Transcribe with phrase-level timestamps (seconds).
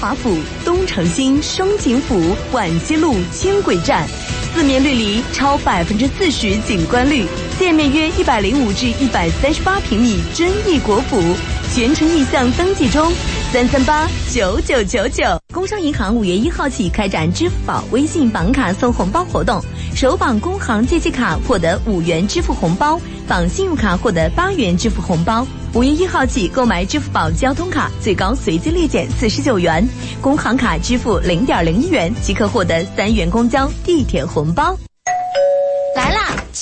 [0.00, 4.06] 华府、东城新双景府、皖西路轻轨站，
[4.54, 7.26] 四面绿篱，超百分之四十景观率，
[7.58, 11.20] 店面约一百零五至一百三十八平米，真意国府，
[11.74, 13.12] 全程意向登记中，
[13.52, 15.24] 三三八九九九九。
[15.52, 19.62] 工商银行五月一号起开展支付宝、微信绑卡送红包活动，
[19.94, 25.46] 首绑工行借记卡获得五元支付红包，绑信用卡获得八元支付红包。
[25.72, 29.86] 五月一号起，购买支付宝交通卡最高随机立减四十九元，
[30.20, 34.76] 工行卡支付零点零一元即可获得三元公交、地铁红包。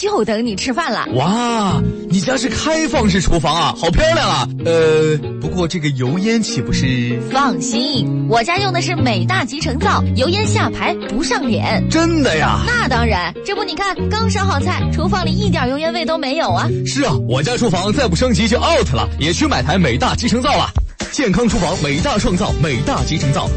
[0.01, 1.09] 就等你吃饭了。
[1.15, 4.49] 哇，你家是开放式厨房啊，好漂亮啊！
[4.65, 7.21] 呃，不过这个油烟岂不是？
[7.33, 11.85] 放心，我家用的是美大集成灶，油烟下排不上脸。
[11.91, 12.61] 真的呀？
[12.65, 16.69] 那当然，这不你看，刚烧好菜，厨房里一点油烟味都没有啊。
[16.87, 20.71] 是啊，我家厨房再不升级就 out 了，也去买台美大集成灶了。
[21.11, 23.51] 健康厨房，美大创造，美大集成灶。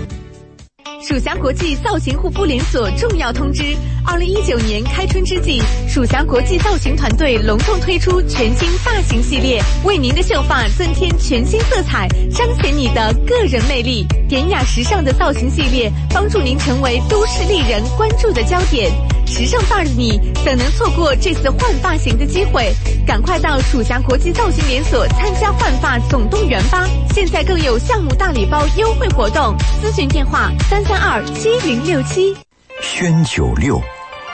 [1.03, 14.05] 蜀霞国际造型护肤连锁重要通知：二零一九年开春之际，蜀霞国际造型团队隆重推出全新发型系列，为您的秀发增添全新色彩，彰显你的个人魅力。
[14.29, 18.91] 典雅时尚的造型系列，帮助您成为都市丽人关注的焦点。
[19.25, 22.71] 时尚范儿的你，怎能错过这次换发型的机会？
[23.07, 26.85] 赶快到蜀霞国际造型连锁参加换发总动员吧！
[27.13, 32.35] 现在更有项目大礼包优惠活动，咨询电话三三二七零六七。
[32.81, 33.81] 轩九六，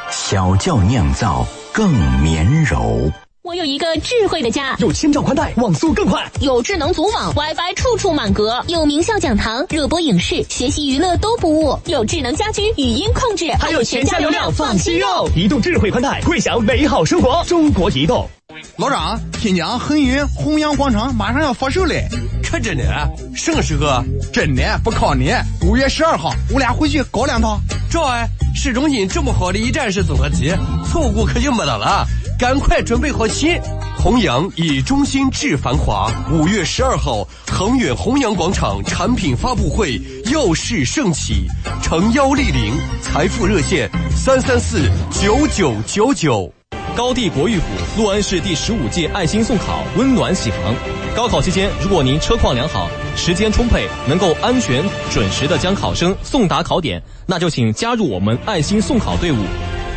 [0.09, 1.91] 小窖酿造更
[2.21, 3.11] 绵柔。
[3.47, 15.07] 我有一个智慧的家，有千兆宽带，网速更快；有智能组网，WiFi 处处满格；有名校讲堂，热播影视，学习娱乐都不误；有智能家居，语音控制，还有全家流量放心用。
[15.33, 17.41] 移动智慧宽带，共享美好生活。
[17.45, 18.29] 中国移动。
[18.75, 22.05] 老张，新疆恒运弘扬广场马上要发售嘞，
[22.43, 22.83] 可真的？
[23.33, 24.03] 什么时候？
[24.33, 25.31] 真的不靠你。
[25.65, 27.57] 五月十二号，我俩回去搞两套。
[27.89, 30.51] 这哎，市中心这么好的一站式综合体，
[30.91, 32.05] 错过可就没得了。
[32.37, 33.59] 赶快准备好起！
[33.97, 36.11] 弘扬以中心致繁华。
[36.31, 39.99] 五月十二号，恒远弘扬广场产品发布会
[40.31, 41.47] 耀世盛起，
[41.81, 42.73] 诚邀莅临。
[43.01, 46.53] 财富热线：三三四九九九九。
[46.95, 47.63] 高地国誉府
[47.97, 50.75] 六安市第十五届爱心送考温暖启航。
[51.15, 59.37] 高考期间，如果您车况良好，时间充沛，能够安全准时的将考生送达考点，那就请加入我们爱心送考队伍。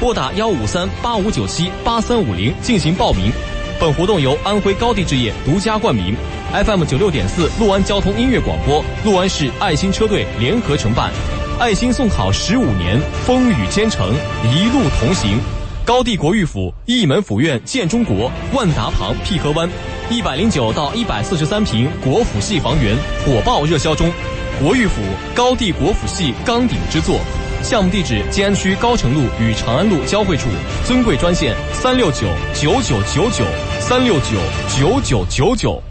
[0.00, 3.30] 拨打幺五三八五九七八三五零进行报名。
[3.78, 6.16] 本活动由安徽高地置业独家冠名
[6.64, 11.12] ，FM 九六点四六安交通音乐广播、六安市爱心车队联合承办。
[11.58, 15.38] 爱心送考十五年，风雨兼程，一路同行。
[15.84, 19.68] 高地国誉府一门府院建中国万达旁颐和湾，
[20.08, 22.96] 一百零九到一百四十三平国府系房源
[23.26, 24.10] 火爆热销中。
[24.62, 25.02] 国誉府
[25.34, 27.18] 高地国府系钢顶之作。
[27.62, 30.48] 项目地址：静安区高城路与长安路交汇处。
[30.84, 33.44] 尊贵专线：三六九九九九九
[33.80, 34.38] 三六九
[34.76, 35.82] 九九九九。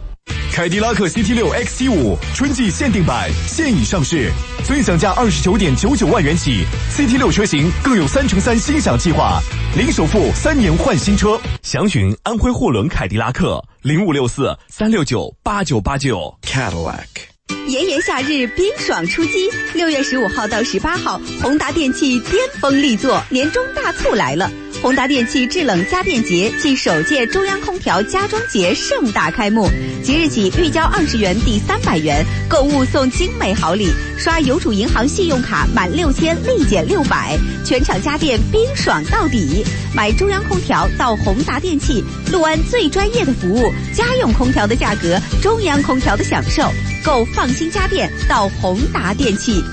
[0.51, 4.29] 凯迪拉克 CT 六 X 七五春季限定版现已上市，
[4.65, 6.65] 尊享价二十九点九九万元起。
[6.91, 9.39] CT 六车型更有三乘三欣享计划，
[9.77, 11.39] 零首付，三年换新车。
[11.61, 16.35] 详询安徽货轮凯迪拉克零五六四三六九八九八九。
[16.41, 17.28] Cadillac。
[17.67, 19.49] 炎炎夏日，冰爽出击！
[19.73, 24.49] 六月十五号到十八号，宏达电器巅峰力作，年终大促来了！
[24.81, 29.69] 宏达电器制冷家电节暨首届中央空调家装节盛大开幕，
[30.03, 39.63] 即日起预交二十元抵三百元，购物送精美好礼，刷邮储银行信用卡满六千立减六百，全场家电冰爽到底！
[39.93, 46.63] 买中央空调到宏达电器，陆安最专业的服务，家用空调的价格，中央空调的享受。
[47.03, 49.63] 购放心家电到宏达电器。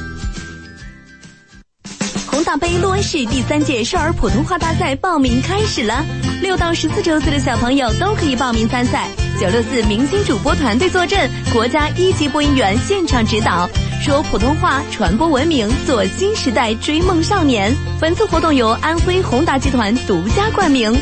[2.26, 6.04] 宏大杯洛安市第三届少儿普通话大赛报名开始了，
[6.42, 9.08] 六到十四周岁的小朋友都可以报名参赛。
[9.40, 13.68] 九六四明星主播团队坐镇，国家一级播音员现场指导，
[14.00, 17.74] 说普通话传播文明，做新时代追梦少年。
[18.00, 20.94] 本次活动由安徽宏达集团独家冠名。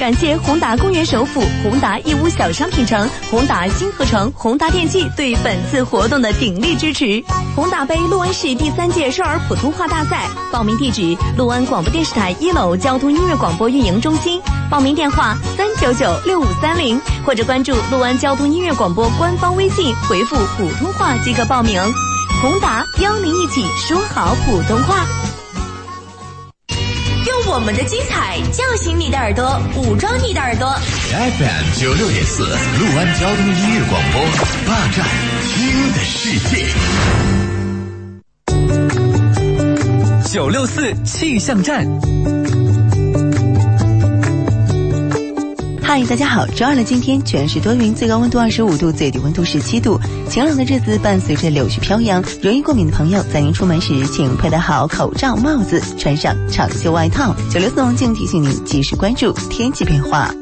[0.00, 7.22] 感谢宏达公园首府、宏达义乌小商品城、宏达新河城、宏达电器对本次活动的鼎力支持。
[7.54, 14.40] 宏达杯六安市第三届少儿普通话大赛报名地址：六安广播电视台一楼交通音乐广播运营中心。
[14.70, 21.78] 报名电话：三九九六五三零，或者关注六安交通音乐广播官方微信，回复普通话即可报名。
[22.40, 25.04] 宏达邀您一起说好普通话。
[27.52, 30.68] 我们的精彩叫醒你的耳朵武装你的耳朵。
[30.68, 34.22] Fm 九六点四陆安交通音乐广播
[34.68, 35.04] 霸占
[35.42, 36.64] 听的世界。
[40.32, 42.39] 九六四气象站。
[45.92, 46.46] 嗨，大家好！
[46.46, 49.98] 周二的今天全是多云，最高温度二十五度，最低温度十七度。
[50.28, 57.34] 晴朗的日子伴随着柳絮飘扬，容易过敏的朋友，在您出门时请佩戴好口罩、帽子，穿上长袖外套。
[57.50, 60.32] 九六四龙静提醒您及时关注天气变化。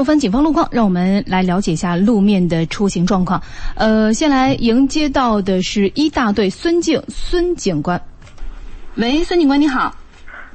[0.00, 3.38] 六分，警方路况，让我们来了解一下路面的出行状况。
[3.76, 8.00] 呃，先来迎接到的是一大队孙静孙警官。
[8.94, 9.94] 喂，孙警官你好。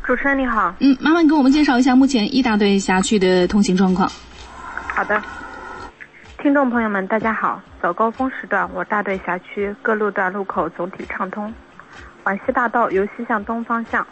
[0.04, 0.74] 主持人你好。
[0.80, 4.12] 嗯，麻烦给我们介绍一下目前一大队辖区的通行状况。
[4.88, 5.22] 好的。
[6.42, 7.62] 听众朋友们，大家好。
[7.80, 11.54] 早高峰时段，我大队辖区各路段路口总体畅通。
[12.24, 14.04] 皖西大道由西向东方向，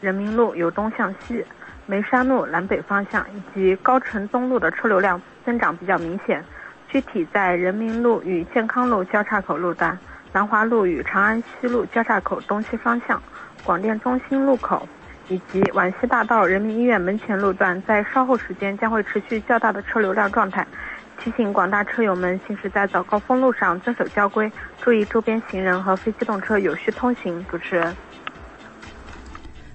[0.00, 1.44] 人民路由东向西。
[1.90, 6.40] 梅山路南北方向以及高城东路的车流量增长比较明显，
[6.86, 9.98] 具体在人民路与健康路交叉口路段、
[10.32, 13.20] 南华路与长安西路交叉口东西方向、
[13.64, 14.88] 广电中心路口
[15.28, 20.64] 以及皖西大道人民医院门前路段，在稍后时间将会持续较大的车流量状态，
[21.18, 24.48] 提醒广大车友们行驶在早高峰路上遵守交规，
[24.80, 27.44] 注意周边行人和非机动车有序通行。
[27.50, 27.92] 主持人。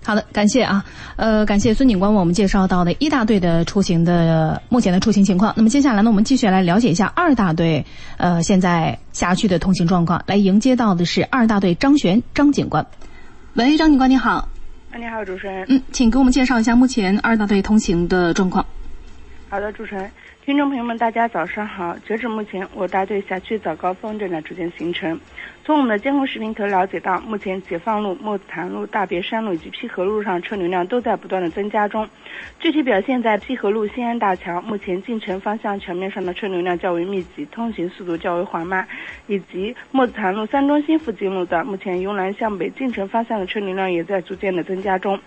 [0.05, 0.85] 好的，感谢啊，
[1.15, 5.51] 呃，感谢孙警官为我们介绍到的一大队的出行的目前的出行情况。
[5.57, 7.83] 那么接下来呢，我们继续来了解一下二大队
[8.17, 10.23] 呃现在辖区的通行状况。
[10.27, 12.85] 来迎接到的是二大队张璇张警官。
[13.55, 14.47] 喂，张警官你好。
[14.95, 15.65] 你好，主持人。
[15.69, 18.65] 嗯，请给我们介绍一下目前二大队通行的状况。
[19.47, 20.09] 好的，主持人。
[20.43, 21.95] 听众朋友们，大家早上好。
[21.99, 25.19] 截止目前，我大队辖区早高峰正在逐渐形成。
[25.63, 32.07] 从我们的监控视频可了解到，目前解放路、墨子潭路、大别山路以及淠河路上车流量都在不断的增加中。
[32.59, 38.83] 具体表现在淠河路新安大桥，目前进城方向桥面上的车流量较为密集，通行速度较为缓慢；
[39.27, 45.19] 以及墨子潭路三中心附近路段，目前由南向北进城方向的车流量也在逐渐的增加中。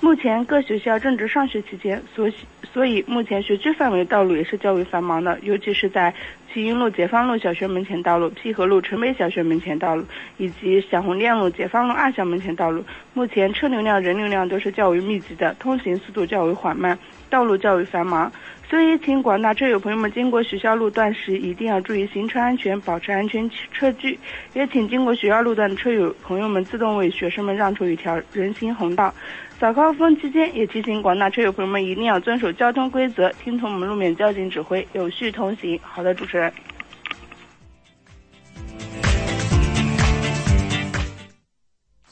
[0.00, 2.30] 目前各学校正值上学期间，所
[2.72, 6.14] 所以目前学区范围道路也是较为繁忙的，尤其是在
[6.52, 10.04] 齐云路解放路小学门前道路、淠河路城北小学门前道路
[10.36, 16.98] 以及小红店路解放路二小门前道路，目前车流量、人流量都是较为密集的，通行速度较为缓慢，
[17.28, 18.30] 道路较为繁忙。
[18.68, 24.16] 所以，请广大车友朋友们经过学校路段时，一定要注意行车安全，保持安全车距。
[24.54, 29.12] 也请经过学校路段的车友朋友们自动为学生们让出一条人行横道。
[29.58, 35.76] 早高峰期间，也提醒广大车友朋友们一定要遵守交通规则，听从我们路面交警指挥，有序通行。
[35.82, 36.39] 好的，主持人。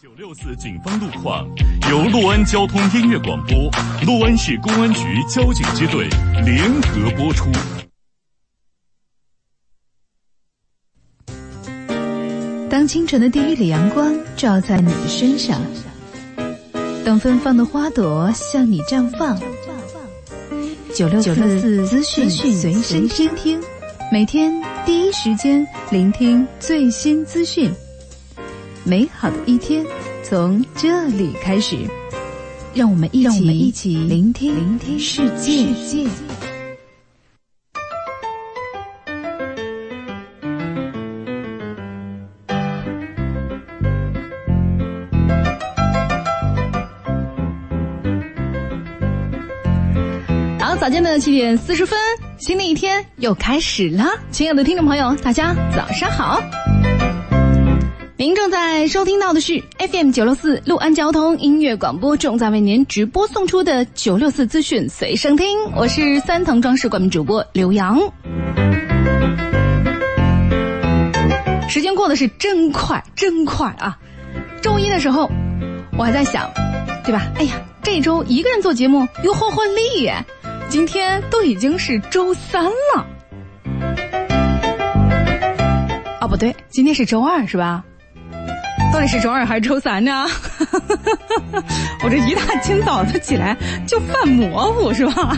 [0.03, 1.49] 九六四警方路况
[1.91, 3.71] 由洛安交通音乐广播、
[4.05, 6.09] 洛安市公安局交警支队
[6.45, 7.51] 联合播出。
[12.71, 15.61] 当清晨的第一缕阳光照在你的身上，
[17.05, 19.39] 当芬芳的花朵向你绽放，
[20.95, 23.61] 九六四资讯随身听，
[24.11, 24.51] 每天
[24.87, 27.71] 第一时间聆听最新资讯，
[28.83, 29.85] 美好的一天。
[30.25, 31.77] 从这里开始，
[32.75, 35.67] 让我们一起一起聆听聆听世界。
[50.59, 51.99] 好，早间的七点四十分，
[52.39, 54.05] 新的一天又开始了。
[54.31, 56.41] 亲爱的听众朋友，大家早上好。
[58.17, 65.59] 您正在收听到的是 FM 九六四陆安交通音乐广播，正在为您直播送出的九六四资讯随身听。
[65.75, 67.99] 我是三腾装饰冠名主播刘洋。
[71.69, 73.99] 时间过得是真快，真快啊！
[74.63, 75.29] 周一的时候，
[75.99, 76.49] 我还在想，
[77.05, 77.27] 对吧？
[77.35, 80.25] 哎呀，这周一个人做节目又好好累耶。
[80.69, 83.07] 今天都已经是周三了，
[86.21, 87.83] 哦不对，今天是周二是吧？
[88.93, 90.27] 到底是周二还是周三呢？
[92.05, 93.57] 我这一大清早的起来
[93.87, 95.37] 就犯模糊是吧？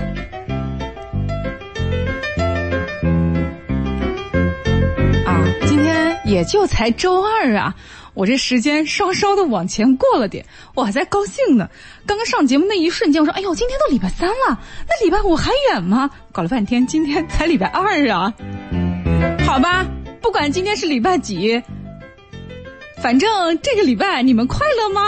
[5.27, 7.75] 啊，今天也就才周二啊。
[8.14, 11.69] 我这时间稍稍的往前过了点，我还在高兴呢。
[12.07, 18.33] 刚刚上节目那一瞬间，我说：“哎呦，今天都礼拜三了，那礼拜五还远吗？”搞了半天，今天才礼拜二啊。
[19.47, 19.87] 好吧，
[20.21, 21.62] 不管今天是礼拜几，
[23.00, 25.02] 反正这个礼拜你们快乐吗？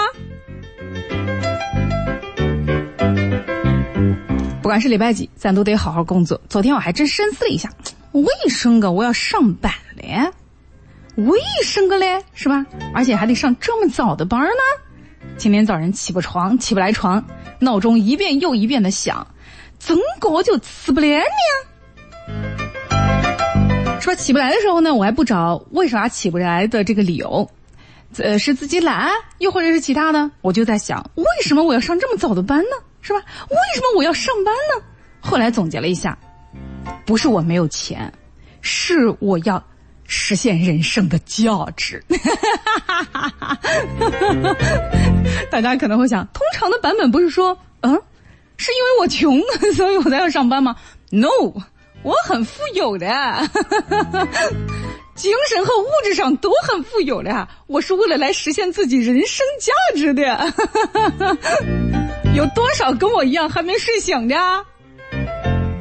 [4.62, 6.40] 不管是礼拜几，咱都得好好工作。
[6.48, 7.68] 昨天我还真深思了一下，
[8.12, 10.30] 为什么我要上班嘞？
[11.16, 12.24] 为什么嘞？
[12.32, 12.64] 是吧？
[12.94, 14.62] 而且还得上这么早的班呢？
[15.36, 17.22] 今天早晨起不床，起不来床，
[17.58, 19.26] 闹钟一遍又一遍的响，
[19.78, 21.24] 怎么搞就起不来呢？
[24.00, 24.14] 是吧？
[24.14, 27.48] 起不来的时候呢，我还不找为啥起不来的这个理由，
[28.16, 30.30] 呃，是自己懒，又或者是其他的？
[30.40, 32.70] 我就在想，为什么我要上这么早的班呢？
[33.02, 33.18] 是吧？
[33.50, 34.82] 为什么我要上班呢？
[35.20, 36.16] 后来总结了一下，
[37.04, 38.10] 不是我没有钱，
[38.62, 39.62] 是我要。
[40.14, 42.04] 实现人生的价值，
[45.50, 47.98] 大家可能会想，通常的版本不是说，嗯，
[48.58, 49.40] 是因为我穷，
[49.74, 50.76] 所以我才要上班吗
[51.10, 51.28] ？No，
[52.02, 53.08] 我很富有的，
[55.14, 60.52] 精神和物质上都很富有的，我是为了来实现自己人生价值的。
[62.34, 64.36] 有多少跟我一样还没睡醒的？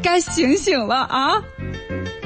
[0.01, 1.43] 该醒醒了啊！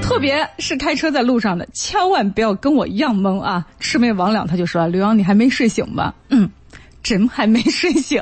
[0.08, 3.66] 特别是开车在路上的，千万不要跟我一样懵啊！
[3.82, 6.48] 魑魅魍魉他就说：“刘洋，你还没睡醒吧？”嗯，
[7.02, 8.22] 真还没睡醒。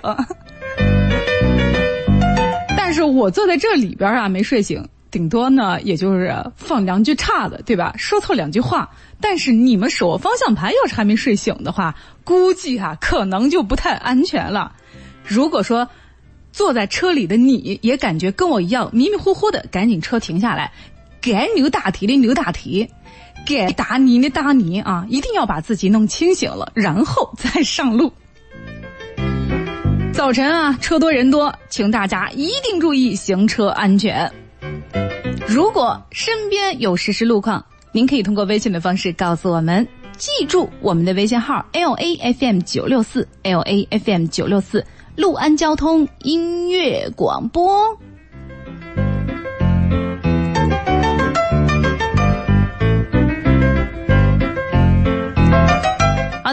[2.77, 7.93] 但是我坐在这里边啊，没睡醒，顶多呢也就是放两句岔子，对吧？
[7.97, 8.89] 说错两句话。
[9.19, 14.71] 但是你们手握方向盘要是还没睡醒的话，估计啊可能就不太安全了。
[15.27, 15.87] 如果说
[16.53, 20.71] 坐在车里的你也感觉跟我一样迷迷糊糊的，赶紧车停下来。
[21.23, 22.91] 该扭大腿的扭大腿，
[23.47, 25.05] 该打你的打你啊！
[25.07, 28.11] 一定要把自己弄清醒了，然后再上路。
[30.11, 34.29] 早晨啊，车多人多，请大家一定注意行车安全。
[35.47, 37.63] 如果身边有实时路况，
[37.93, 39.87] 您可以通过微信的方式告诉我们。
[40.17, 47.97] 记住我们的微信号：l a f m 九六四 l a f m 九六四，陆安交通音乐广播。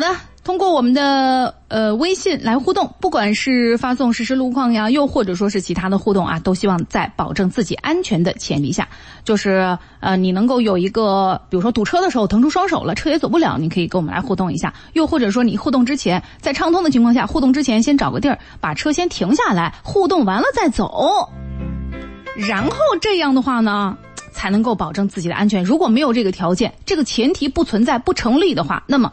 [0.01, 8.89] 好的通过我们的呃微信来互动，不管是发送实时路况呀，又或者说是其他的互动啊，都希望在保证自己安全的前提下，
[9.25, 21.29] 就是呃你能够有一个，比如说堵车的时候腾出双手了，车也走不了，你可以跟我们来互动一下；又或者说你互动之前，在畅通的情况下，互动之前先找个地儿把车先停下来，互动完了再走，
[22.35, 23.95] 然后这样的话呢，
[24.33, 25.63] 才能够保证自己的安全。
[25.63, 29.13] 如果没有这个条件，这个前提不存在不成立的话，那么。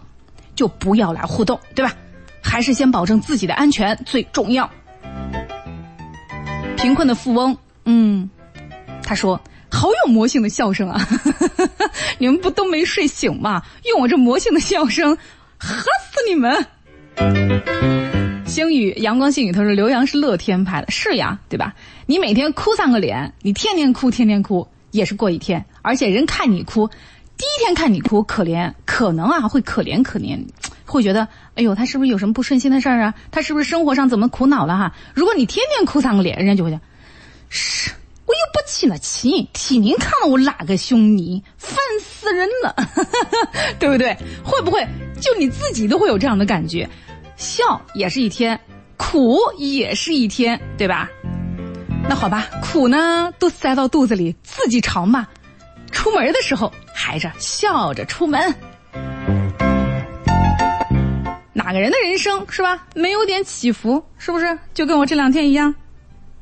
[0.57, 1.95] 就不要来互动，对吧？
[2.41, 4.69] 还是先保证自己的安全最重要。
[6.77, 8.29] 贫困的富翁，嗯，
[9.03, 11.07] 他说：“好有魔性的笑声啊！
[12.17, 13.63] 你们不都没睡醒吗？
[13.85, 15.17] 用我这魔性的笑声，
[15.59, 16.65] 吓死你们！”
[18.47, 21.75] 星宇，阳光星宇，他说：“刘洋是乐天派的，是呀，对吧？
[22.05, 26.89] 你每天哭丧个脸，你天天哭，天天哭，也是过一天，而且人看你哭。”
[27.37, 30.43] 第一天看你哭，可怜，可能啊会可怜可怜，
[30.85, 33.13] 会觉得，哎呦，他是不是有什么不顺心的事儿啊？
[33.31, 34.93] 他是不是生活上怎么苦恼了哈？
[35.13, 36.81] 如果你天天哭丧个脸，人家就会讲，
[37.49, 37.91] 是，
[38.25, 42.75] 我又不起了气，替您看了我哪个凶你，烦死人了，
[43.77, 44.17] 对不对？
[44.43, 44.85] 会不会
[45.21, 46.89] 就你自己都会有这样的感觉？
[47.35, 48.59] 笑也是一天，
[48.97, 51.07] 苦也是一天，对吧？
[52.09, 55.29] 那好吧，苦呢都塞到肚子里，自己尝吧。
[55.91, 58.53] 出门的时候，还是笑着出门。
[61.53, 62.85] 哪个人的人生是吧？
[62.95, 65.73] 没有点起伏，是不是就跟我这两天一样？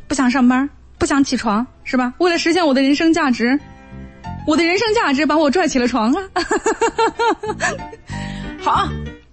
[0.08, 2.14] 不想上班，不想起床，是吧？
[2.20, 3.60] 为了实现我的人生价值，
[4.46, 6.22] 我的人生价值把我拽起了床啊！
[8.62, 8.88] 好，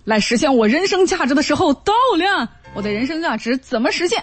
[0.04, 2.48] 来实现我人生价值的时候到了。
[2.74, 4.22] 我的人生价值怎么实现？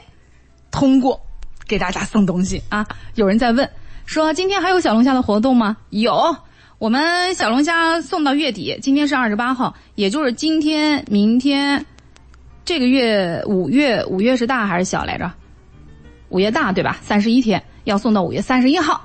[0.72, 1.22] 通过
[1.67, 2.88] 给大家送东西啊！
[3.13, 3.69] 有人在问。
[4.09, 5.77] 说今天还有小龙虾的活动吗？
[5.91, 6.35] 有，
[6.79, 8.75] 我们小龙虾送到月底。
[8.81, 11.85] 今天是二十八号，也就是今天、明天，
[12.65, 15.31] 这个月五月五月是大还是小来着？
[16.29, 16.97] 五月大对吧？
[17.03, 18.99] 三十一天要送到五月三十一号，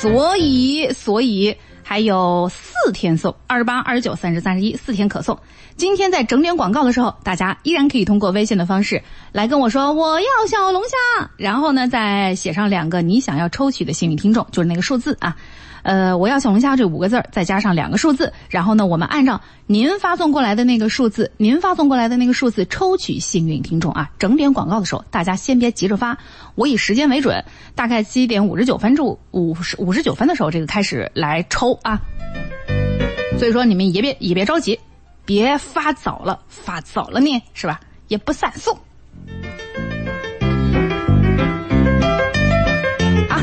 [0.00, 1.56] 所以所以
[1.88, 5.38] 还有四天送，二十八、二十九、三十、三十一，四天可送。
[5.76, 15.36] 今天在整点广告的时候，大家依然可以通过微信的方式来跟我说我要小龙虾，然后呢再写上两个你想要抽取的幸运听众，就是那个数字啊。
[15.86, 24.10] 呃，我要小龙虾这五个字再加上两个数字，然后呢，我们按照您发送过来的那个数字，您发送过来的那个数字抽取幸运听众啊。
[24.18, 26.18] 整点广告的时候，大家先别急着发，
[26.56, 27.44] 我以时间为准，
[27.76, 32.00] 大概七点五十九分至五十五十九分的时候，这个开始来抽啊。
[33.38, 34.80] 所以说你们也别也别着急，
[35.24, 37.78] 别发早了，发早了呢是吧？
[38.08, 38.76] 也不算送。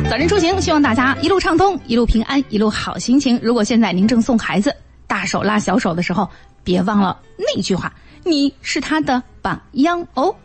[0.10, 3.40] 早晨出行，希望大家一路畅通，一路平安，一路好心情。
[3.42, 4.76] 如果现在您正送孩子
[5.08, 6.30] 大手拉小手的时候，
[6.64, 7.92] 别忘了那句话：
[8.24, 10.36] 你是他的榜样哦。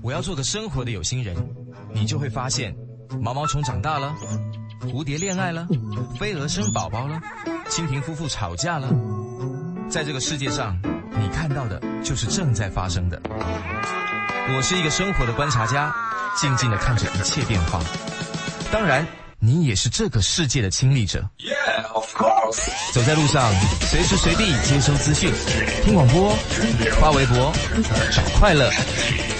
[0.00, 1.36] 我要做个生活的有心人，
[1.92, 2.74] 你就会发现，
[3.20, 4.14] 毛毛虫长大了，
[4.82, 5.66] 蝴蝶恋爱了，
[6.18, 7.20] 飞蛾生宝宝了，
[7.68, 8.88] 蜻蜓夫妇吵架了。
[9.88, 10.80] 在这个世界上，
[11.20, 13.20] 你看到的就是正在发生的。
[14.54, 15.92] 我是一个生活的观察家，
[16.36, 17.80] 静静的看着一切变化。
[18.70, 19.04] 当然，
[19.40, 21.28] 你也是这个世界的亲历者。
[21.38, 22.60] Yeah, of course。
[22.92, 25.32] 走在路上，随时随地接收资讯，
[25.84, 26.32] 听广播，
[27.00, 27.52] 发微博，
[28.12, 28.70] 找快乐，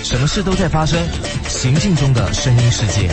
[0.02, 1.00] 什么事都在发生。
[1.48, 3.08] 行进中的声音世界。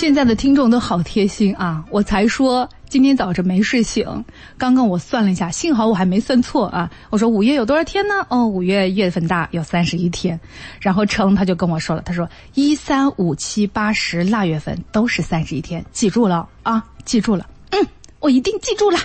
[0.00, 1.84] 现在的听众都好贴心啊！
[1.90, 4.24] 我才说今天早晨没睡醒，
[4.56, 6.90] 刚刚我算了一下，幸好我还没算错啊！
[7.10, 8.14] 我说五月有多少天呢？
[8.30, 10.40] 哦，五月月份大有三十一天。
[10.80, 17.46] 然后程他就跟我说了，他说一三五七八十腊月份都是三十一天，记住了啊，记住了。
[17.68, 17.86] 嗯，
[18.20, 18.98] 我一定记住了。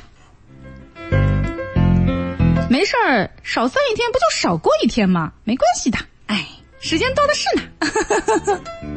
[2.70, 5.34] 没事儿，少算一天不就少过一天吗？
[5.44, 6.48] 没关系的，哎，
[6.80, 8.62] 时间多的是呢。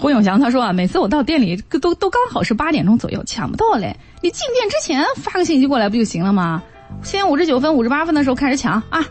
[0.00, 3.96] 胡永祥他说啊，每次我到店里都都刚好是八点钟左右，抢不到嘞。
[4.22, 6.62] 你进店之前发个信息过来不就行了吗？
[7.02, 9.04] 先五十九分、五十八分的时候开始抢啊。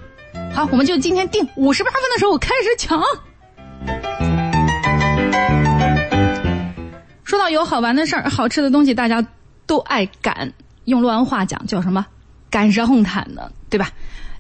[0.53, 3.01] 好，我们就今天定五十八分的时候开始抢。
[7.25, 9.27] 说到有好玩的事儿、好吃的东西，大家
[9.65, 10.53] 都爱赶，
[10.85, 12.05] 用洛阳话讲叫什么？
[12.49, 13.89] 赶上红毯的，对吧？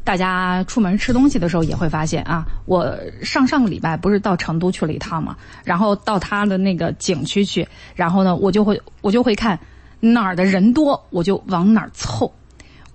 [0.07, 9.59] 大家出门吃东西的时候也会发现啊，我上上个礼拜不是到成都去了一趟嘛，然后到他的那个景区去，然后呢，我就会我就会看
[9.99, 12.33] 哪儿的人多，我就往哪儿凑。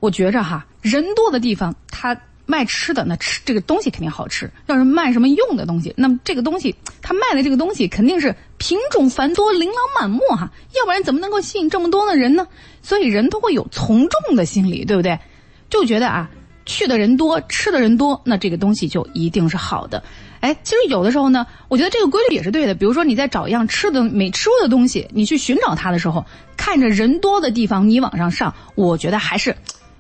[0.01, 12.49] 我觉着哈，人多的地方，他卖吃的，那吃这个东西肯定好吃；要是卖什么用的东西，那么这个东西他卖的这个东西肯定是品种繁多、琳琅满目哈，要不然怎么能够吸引这么多的人呢？
[12.81, 15.19] 所以人都会有从众的心理，对不对？
[15.69, 16.31] 就觉得啊。
[16.65, 20.03] 去的人多，吃的人多，那这个东西就一定是好的。
[20.41, 22.75] 哎，其实有的时候呢，我觉得这个规律也是对的。
[22.75, 26.25] 比如说你在找一样吃的没吃过的东西，你去寻找它的时候，
[26.57, 29.57] 看着人多的地方你往上上，我觉得还是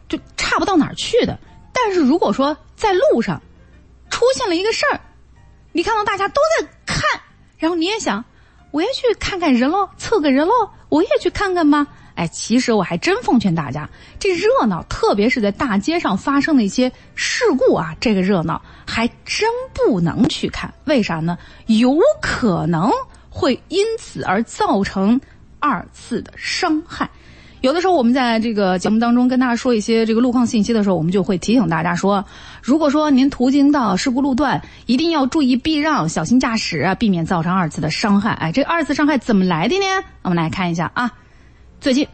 [0.08, 1.38] 就差不到哪儿去的。
[1.72, 3.40] 但是如果说在路上
[4.10, 5.00] 出现了一个事儿，
[5.72, 7.02] 你看到大家都在看，
[7.56, 8.24] 然后你也想，
[8.72, 10.52] 我也去看看人喽，凑个人喽，
[10.88, 11.86] 我也去看看吧。
[12.14, 20.72] 哎，其实我还真奉劝大家，这热闹，特别是在大街上发生的一些事故啊，这个热闹还真不能去看。
[20.84, 21.38] 为啥呢？
[21.66, 22.90] 有可能
[23.30, 25.20] 会因此而造成
[25.58, 27.08] 二次的伤害。
[27.60, 32.24] 有的时候我们在这个节目当中跟大家说一些这个路况信息的时候，我们就会提醒大家说，
[32.60, 38.32] 如果说您途经到事故路段，一定要注意避让，小心驾驶，避免造成二次的伤害。
[38.32, 39.84] 哎，这二次伤害怎么来的呢？
[40.22, 41.10] 我们来看一下啊。
[41.82, 42.06] 最近，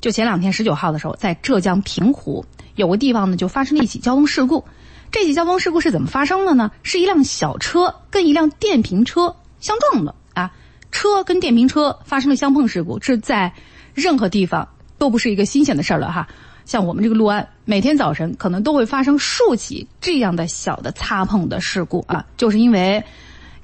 [0.00, 4.64] 就前两天十九号的时候，在浙江平湖有个地方呢，就发生了一起交通事故。
[5.12, 6.72] 这起交通事故是怎么发生的呢？
[6.82, 10.52] 是一辆小车跟一辆电瓶车相撞了啊！
[10.90, 13.52] 车跟电瓶车发生了相碰事故，这在
[13.94, 16.26] 任何地方都不是一个新鲜的事儿了哈。
[16.64, 23.04] 像我们这个六安，每天早晨可能都会发生数起这样的小的擦碰的事故啊，就是因为。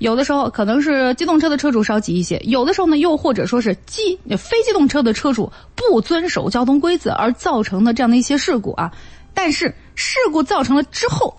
[0.03, 8.93] 有的时候可能是机动车的车主稍急一些，有的时候呢又或者说是机非机动车的车主不遵守交通规则而造成的这样的一些事故啊。
[9.33, 11.37] 但是事故造成了之后，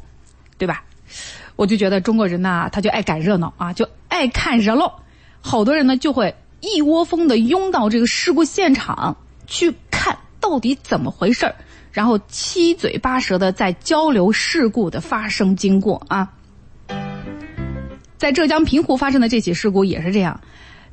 [0.58, 0.86] 对吧？
[1.58, 5.02] 我就觉得中国人呐，他就爱赶热闹啊，就爱看热闹。
[5.42, 11.54] 好多人呢就会一窝蜂的拥到这个事故现场去看到底怎么回事儿。
[11.92, 16.32] 然后七嘴八舌的在交流事故的发生经过啊。
[18.24, 20.40] 在浙江平湖发生的这起事故也是这样，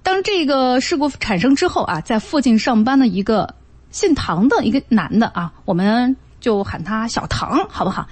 [0.03, 3.55] 当这个事故产生之后啊，在附近上班的一个
[3.93, 8.09] 姓唐的一个男的啊，我们就喊他小唐，好不好？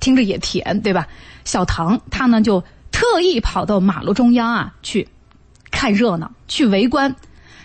[0.00, 1.06] 听着也甜，对吧？
[1.44, 5.06] 小唐他呢就特意跑到马路中央啊去
[5.70, 7.14] 看热闹，去围观。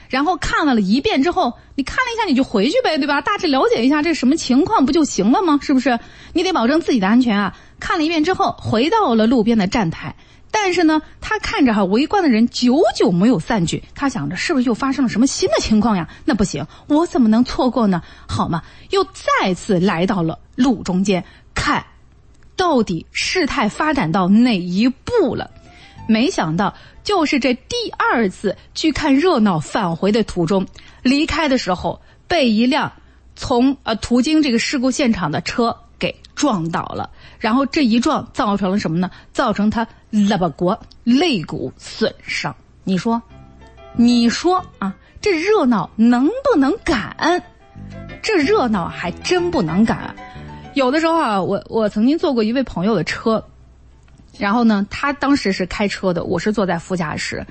[0.07, 3.21] 然后看完了一遍之后，你看了一下你就回去呗，对吧？
[3.21, 5.57] 大致了解一下这什么情况不就行了吗？
[5.63, 5.97] 是不是？
[6.33, 7.57] 你得保证自己的安全啊！
[7.79, 10.15] 看了一遍之后，回到了路边的站台。
[10.53, 16.09] 但是呢，他看着哈围观的人久久没有散去，他想着是不是又发生了什么新的情况呀？
[16.25, 18.01] 那不行，我怎么能错过呢？
[18.27, 21.23] 好嘛，又再次来到了路中间，
[21.55, 21.85] 看，
[22.55, 25.49] 到底事态发展到哪一步了？
[26.07, 30.67] 没想到，就是这第二次去看热闹返回的途中，
[31.01, 32.91] 离开的时候被一辆
[33.35, 37.09] 从呃途经这个事故现场的车给撞倒了。
[37.39, 39.09] 然后这一撞造成了什么呢？
[39.31, 42.55] 造成他肋巴骨肋骨损伤。
[42.83, 43.21] 你说，
[43.95, 47.41] 你说啊，这热闹能不能赶？
[48.21, 50.15] 这热闹还真不能赶。
[50.75, 53.43] 有的时候啊，我我曾经坐过一位朋友的车。
[54.37, 57.45] 然后呢，他当时是开车的，我是坐在副驾驶，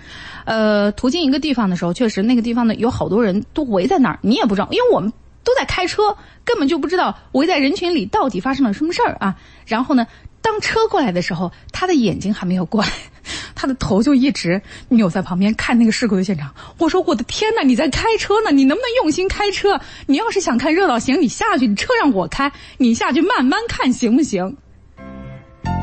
[0.44, 5.12] 呃，途经一个地方的时候，确实那个地方呢有好多人都围在那儿，你也不知道，因为我们
[5.44, 9.36] 都在开车，根本就不知道围在人群里到底发生了什么事儿啊。
[9.66, 10.06] 然后呢，
[10.42, 12.88] 当车过来的时候，他的眼睛还没有过来，
[13.54, 16.54] 他的头就一直扭在旁边看那个事故的现场。
[16.78, 19.80] 我说我的天哪，你在开车呢，你能不能用心开车？
[20.06, 24.56] 你要是想看热闹，行，你下去，你车让我开，你下去慢慢看，行不行？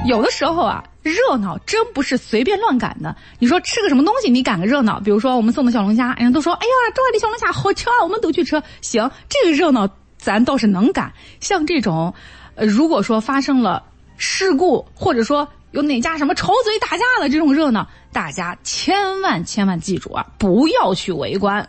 [0.06, 3.15] 有的时候啊，热闹真不是随便乱赶的。
[3.39, 5.00] 你说吃个什么东西，你赶个热闹？
[5.00, 8.63] 比如说我们送的小龙虾，人家都说：“哎呀，这里的小龙虾好吃啊！”我们都去吃。
[8.82, 11.13] 行，这个热闹咱倒是能赶。
[11.41, 12.13] 像这种，
[12.56, 13.84] 呃，如果说发生了
[14.17, 21.67] 事故，或者说有哪家什么吵嘴打架了这种热闹，大家千万千万记住啊，不要去围观。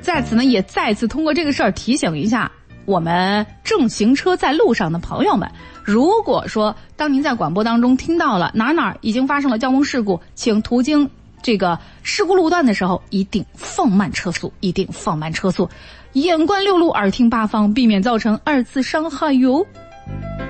[0.00, 2.50] 在此呢，也再次通过这个事儿提醒一下
[2.84, 5.50] 我们正行车在路上的朋友们。
[5.82, 11.08] 如果说当您在广播当中听到了哪哪已经发生了交通事故，请途经
[11.42, 15.68] 这个事故路段的时候，一定放慢车速，一定放慢车速，
[16.12, 19.66] 眼观六路，耳听八方，避免造成二次伤害哟。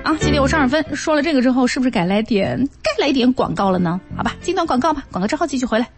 [0.03, 3.99] 啊，今天我上二分，说了这个之后，是不是该来点该来点广告了呢？
[4.15, 5.89] 好吧，进段广告吧，广告之后继续回来。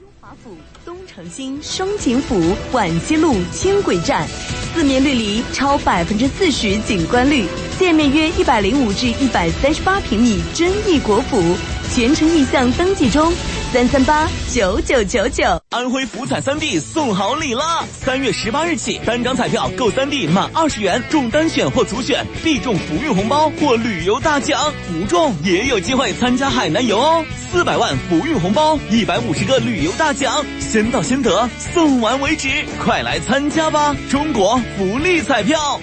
[0.00, 4.26] 雍华府东城新双景府皖西路轻轨站，
[4.74, 7.46] 四面绿篱，超百分之四十景观率。
[7.78, 11.56] 店面约一百零五至一百三十八平米，真亿国府，
[11.92, 13.32] 全程意向登记中，
[13.72, 15.44] 三三八九九九九。
[15.70, 17.84] 安徽福彩三 D 送好礼啦！
[17.92, 27.24] 三月十八日起，单张彩票购三 D 满二十元，中单选或组选必中福运红包或旅游大奖，不中也有机会参加海南游哦！
[27.52, 32.48] 四百万福运红包，一百五十个旅游大奖，先到先得，送完为止，
[32.84, 33.94] 快来参加吧！
[34.10, 35.80] 中国福利彩票。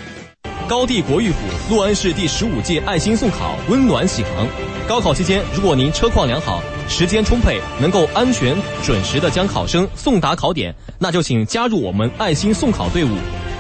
[0.72, 4.48] 高地国誉府六安市第十五届爱心送考温暖启航。
[4.88, 13.10] 高考期间，如果您车况良好，时间充沛，能够安全准时的将考生送达考点，那就请加入我们爱心送考队伍，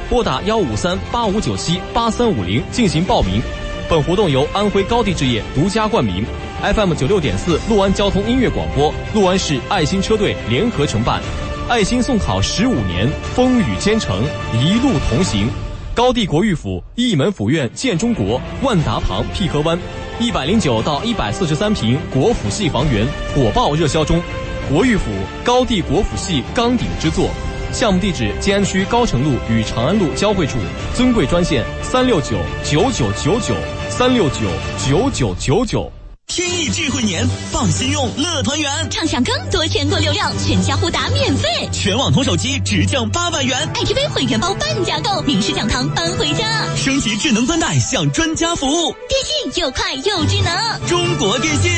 [0.09, 3.41] 拨打幺五三八五九七八三五零进行报名。
[3.89, 6.23] 本活动由安徽高地置业独家冠名
[6.63, 11.21] ，FM 九六点四六安交通音乐广播，六安市爱心车队联合承办，
[11.67, 15.49] 爱心送考十五年，风雨兼程，一路同行。
[15.93, 19.77] 高地国誉府义门府院建中国万达旁碧河湾，
[20.21, 24.21] 一百零九到一百四十三平国府系房源火爆热销中。
[24.69, 25.11] 国誉府
[25.43, 27.29] 高地国府系钢顶之作，
[27.73, 30.57] 项目地址静安区高城路与长安路交汇处，
[30.95, 33.53] 尊贵专线三六九九九九九
[33.89, 34.47] 三六九
[34.87, 36.00] 九九九九。
[36.33, 51.69] 天翼智慧年，放心用乐团圆，畅享更多全国流量，全家互打免费，全网通手机直降八百元，ITV 会员包半价购，名师讲堂搬回家，升级智能宽带享专家服务，电信又快又智能，中国电信。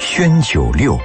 [0.00, 0.98] 宣九六，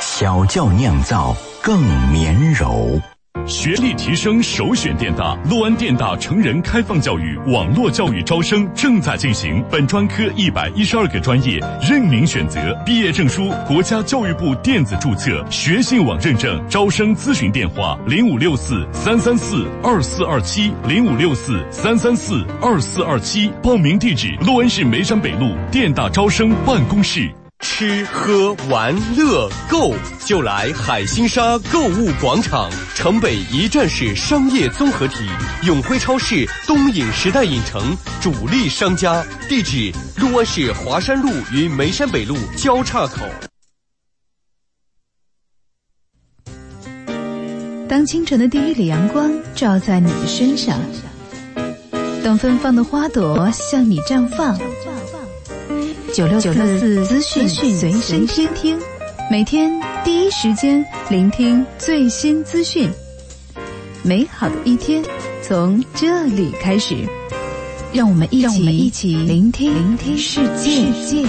[0.00, 1.82] 小窖酿造更
[2.12, 3.02] 绵柔。
[3.46, 27.28] 学历提升首选电大，洛安电大成人开放教育网络教育招生正在进行，本专科一百一十二个专业任您选择，毕业证书国家教育部电子注册，学信网认证，招生咨询电话零五六四三三四二四二七零五六四三三四二四二七，报名地址洛安市梅山北路电大招生办公室。
[27.62, 29.94] 吃喝玩乐购，
[30.26, 35.24] 就来海心沙购物广场，城北一站式商业综合体，
[35.64, 43.20] 永辉超市东影时代影城主力商家，地址六安市华山路与梅山北路交叉口。
[47.88, 50.78] 当清晨的第一缕阳光照在你的身上，
[52.24, 54.58] 当芬芳的花朵向你绽放。
[56.14, 58.78] 九六九六四资讯随身听，
[59.30, 59.72] 每天
[60.04, 62.90] 第一时间聆听最新资讯。
[64.02, 65.02] 美好的一天
[65.42, 66.96] 从这里开始，
[67.94, 71.26] 让我们一起一起聆听聆听世界。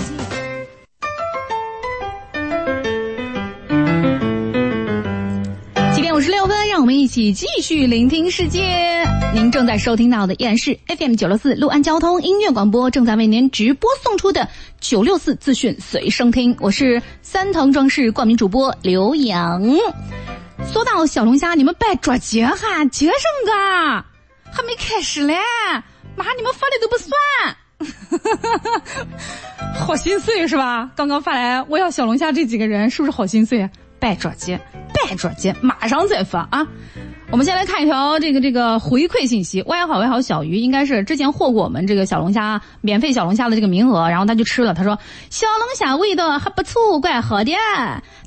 [7.03, 9.05] 一起继续聆听世界。
[9.33, 14.47] 您正在收听到的依然是 FM 九六四陆安交通音乐广播，正在为您直播送出的
[14.79, 16.55] 九六四资讯随声听。
[16.61, 19.61] 我是三腾装饰冠名主播刘洋。
[20.71, 23.13] 说到小龙虾，你们别着急哈，节省
[23.47, 23.51] 个，
[24.49, 25.35] 还没开始嘞，
[26.15, 26.97] 妈你们发的都不
[28.31, 30.89] 算， 好心碎是吧？
[30.95, 33.69] 刚刚发来我要小龙虾这几个人是不是好心碎？
[33.99, 34.57] 别着急，
[35.07, 36.65] 再转接，马上再发啊！
[37.31, 39.61] 我们先来看一条这个这个回馈信息。
[39.65, 44.73] 喂好喂好，小鱼应该是之前获过我们这个小龙虾免费小龙虾的这个名额，然后他就吃了。
[44.73, 44.97] 他说
[45.29, 47.51] 小龙虾味道还不错，怪好的。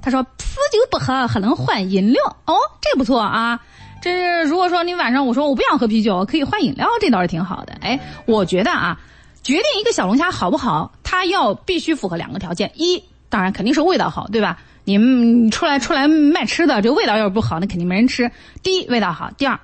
[0.02, 3.60] 他说死酒不喝还能换饮料哦，这不错啊。
[4.02, 7.74] 这是如果说你晚上我说我不想喝啤酒，可以换饮料，这倒是挺好的。
[7.80, 9.00] 哎，我觉得啊，
[9.42, 14.58] 决定一个小龙虾好不好，它要必须符合两个条件：一，当然肯定是味道好，对吧？
[14.88, 18.30] 你们出来出来卖吃的，这味道要是不好，那肯定没人吃。
[18.62, 19.58] 第一，味道好；第二，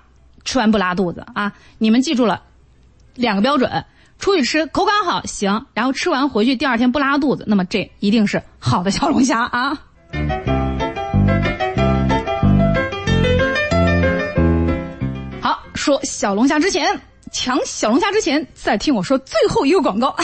[0.44, 1.52] 吃完不拉肚子啊！
[1.78, 2.42] 你们记住了，
[3.14, 3.85] 两个标准：
[4.18, 9.78] 出去吃口感好行，然后吃完回去第二天不拉肚子，那么这一定是好的小龙虾啊！
[15.40, 20.16] 好，说小龙虾之前抢小龙虾之前，再听我说最后一个广告。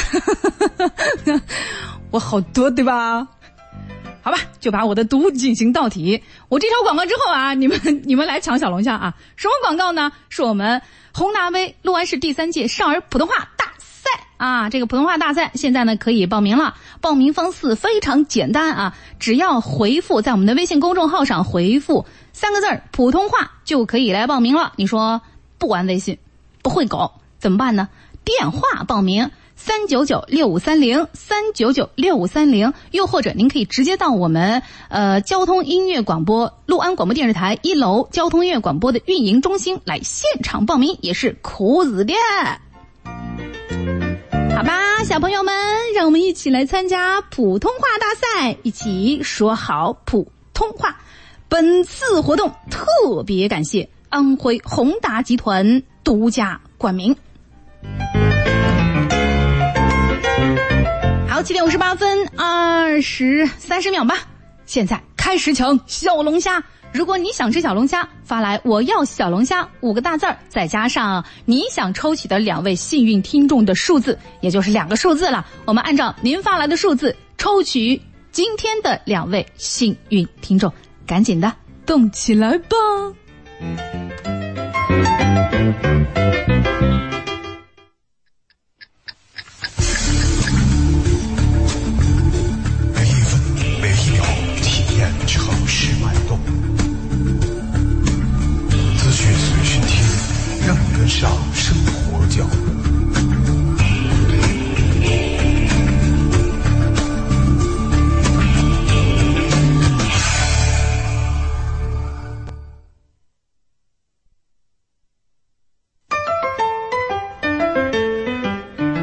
[2.11, 3.29] 我好多对吧？
[4.29, 6.23] 好吧，就把我的毒进行到底。
[6.51, 9.15] 我这条广告之后啊，你们你们来抢小龙虾啊！
[9.37, 10.13] 什么广告呢？
[10.29, 10.83] 是我们
[11.15, 14.69] 宏达威六安市第三届少儿普通话大赛啊！
[14.69, 24.75] 这个普通话大赛现在呢可以报名了，报名方式非常简单啊，只要回复在我们的微信公众号上回复三个字儿“普通话”就可以来报名了。
[24.77, 25.23] 你说
[25.57, 26.19] 不玩微信，
[26.61, 27.89] 不会搞怎么办呢？
[28.27, 29.31] 电话报名。
[29.61, 42.15] 三九九六五三零，三九九六五三零，又或者您可以直接到我们呃交通音乐广播陆安广播电视台一楼交通音乐广播的运营中心来现场报名，也是可以的。
[44.57, 45.53] 好吧，小朋友们，
[45.93, 50.97] 让我们一起来参加普通话大赛，一起说好普通话。
[51.49, 57.17] 本次活动特别感谢安徽宏达集团独家冠名。
[61.29, 64.17] 好，七点五十八分二十三十秒吧，
[64.67, 66.63] 现在开始抢小龙虾。
[66.91, 75.47] 如果你想吃小龙虾，发来“我要小龙虾”五个大字儿，再加上你想抽取的两位幸运听众的数字，也就是两个数字了。
[75.67, 78.01] 我们按照您发来的数字抽取
[78.33, 80.73] 今天的两位幸运听众，
[81.07, 81.53] 赶紧的
[81.85, 82.77] 动起来吧！
[101.09, 102.57] 上生活脚步。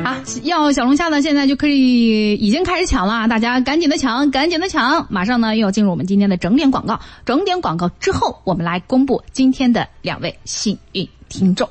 [0.04, 5.08] 好，要小龙虾的现在就可以已经开始抢了，大家赶紧的抢，赶紧的抢！
[5.10, 11.68] 马上呢又要进入我们今天的整点广告，整点广告之后，我们来公布今天的两位幸运听众。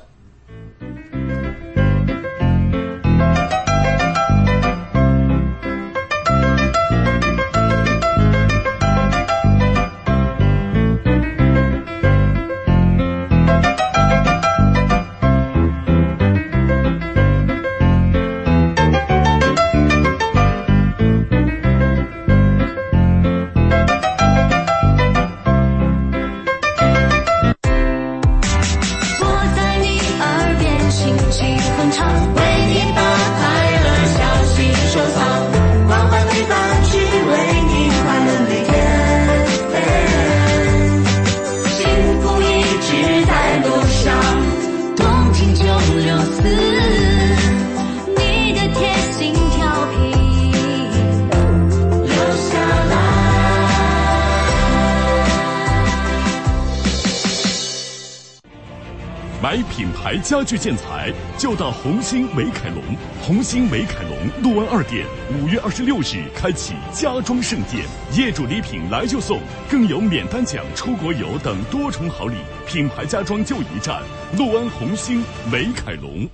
[59.45, 62.81] 买品牌家具建材就到红星美凯龙。
[63.21, 65.05] 红星美凯龙陆安二店
[65.39, 67.85] 五月二十六日开启家装盛宴，
[68.17, 72.37] 业主礼品来就送，更有免单奖、出国游等多重好礼。
[72.65, 74.01] 品牌家装就一站，
[74.35, 76.27] 陆安红星美凯龙。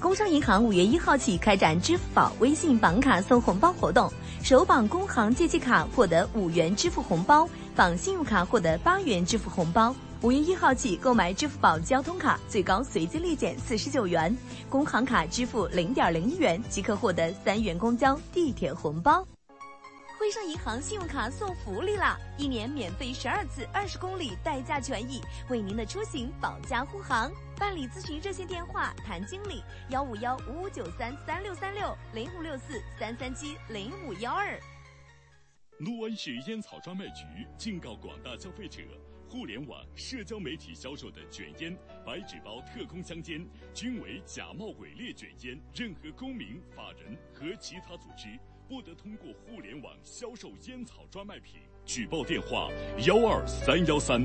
[0.00, 4.10] 工商银行五月一号起开展支付宝、微信绑卡送红包活动，
[4.42, 7.46] 首绑工行借记卡获得五元支付红包，
[7.76, 9.94] 绑信用卡获得八元支付红包。
[10.24, 14.34] 五月一号起购买支付宝交通卡，最高随机立减四十九元；
[14.70, 19.22] 工行卡支付零点零一元即可获得三元公交、地铁红包。
[20.18, 22.18] 汇上银行信用卡送福利啦！
[22.38, 27.30] 一年免费十二次二十公里代驾权益，为您的出行保驾护航。
[27.58, 34.58] 办理咨询热线电话：谭经理，幺五幺五五九三三六三六零五六四三三七零五幺二。
[35.80, 37.24] 六安市烟草专卖局
[37.58, 38.80] 警告广大消费者：
[39.34, 43.44] 互联网、社交媒体销售的卷烟、白纸包特供香烟
[43.74, 48.28] 均为假冒伪劣卷烟，任何公民、法人和其他组织。
[48.68, 51.60] 不得通过互联网销售烟草专卖品。
[51.84, 52.68] 举报电话：
[53.08, 54.24] 幺二三幺三。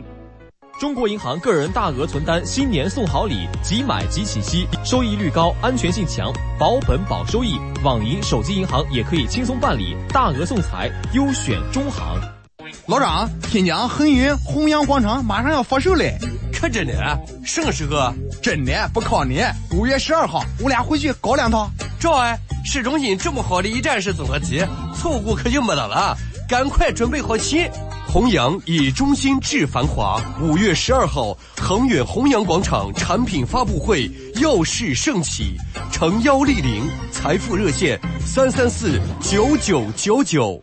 [0.80, 7.58] 中国银行个人大额存单新年送好礼，即买即起息，收益率高，安全性强，保本保收益。
[7.84, 12.38] 网银、手机银行也可以轻松办理，大额送财，优选中行。
[12.88, 16.17] 老张，听讲恒运弘扬广场马上要发售嘞，
[16.53, 17.19] 可真的？
[17.45, 18.13] 什么时候？
[18.41, 19.43] 真的不靠你。
[19.71, 21.69] 五月十二号，我俩回去搞两套。
[21.99, 22.39] 这哎。
[22.65, 24.62] 市中心这么好的一站式综合体，
[24.93, 26.15] 错过可就没得了。
[26.47, 27.71] 赶快准备好钱！
[28.05, 30.21] 弘扬以中心致繁华。
[30.41, 35.55] 五月十二号，恒远弘扬广场产品发布会耀世盛起，
[35.89, 36.84] 诚邀莅临。
[37.12, 40.62] 财富热线：三三四九九九九。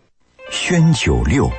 [0.52, 1.50] 宣九六，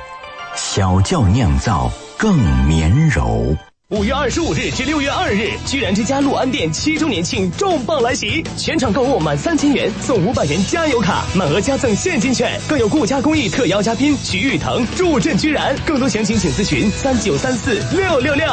[0.60, 3.56] 小窖酿造更绵柔。
[3.90, 8.44] 五月二十五日至六月二日，居然之家陆安店七周年庆重磅来袭！
[8.56, 15.76] 全场购物满三千元送五百元加油卡，满额加赠现金券，更有顾家公益特邀嘉宾徐誉腾助阵居然。
[15.86, 18.44] 更多详情请咨询三九三四六六六。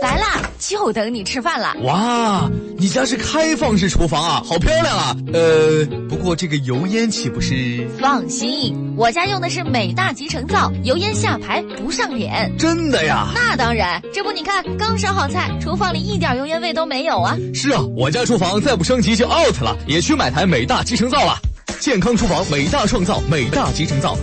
[0.00, 1.74] 来啦，就等你吃饭了。
[1.80, 5.16] 哇，你家是开放式厨房啊，好漂亮啊！
[5.32, 7.88] 呃，不过这个油烟岂不是？
[7.98, 12.52] 放心，我家用的是美大集成灶，油烟下排不上脸。
[12.58, 13.28] 真的呀？
[13.34, 17.34] 那当然，这不你看，刚烧好菜，厨房里一点油烟味都没有啊。
[17.54, 21.38] 是啊，我家厨房再不升级就 out 了，也去买台美大集成灶了。
[21.80, 24.18] 健康厨房，美大创造，美大集成灶。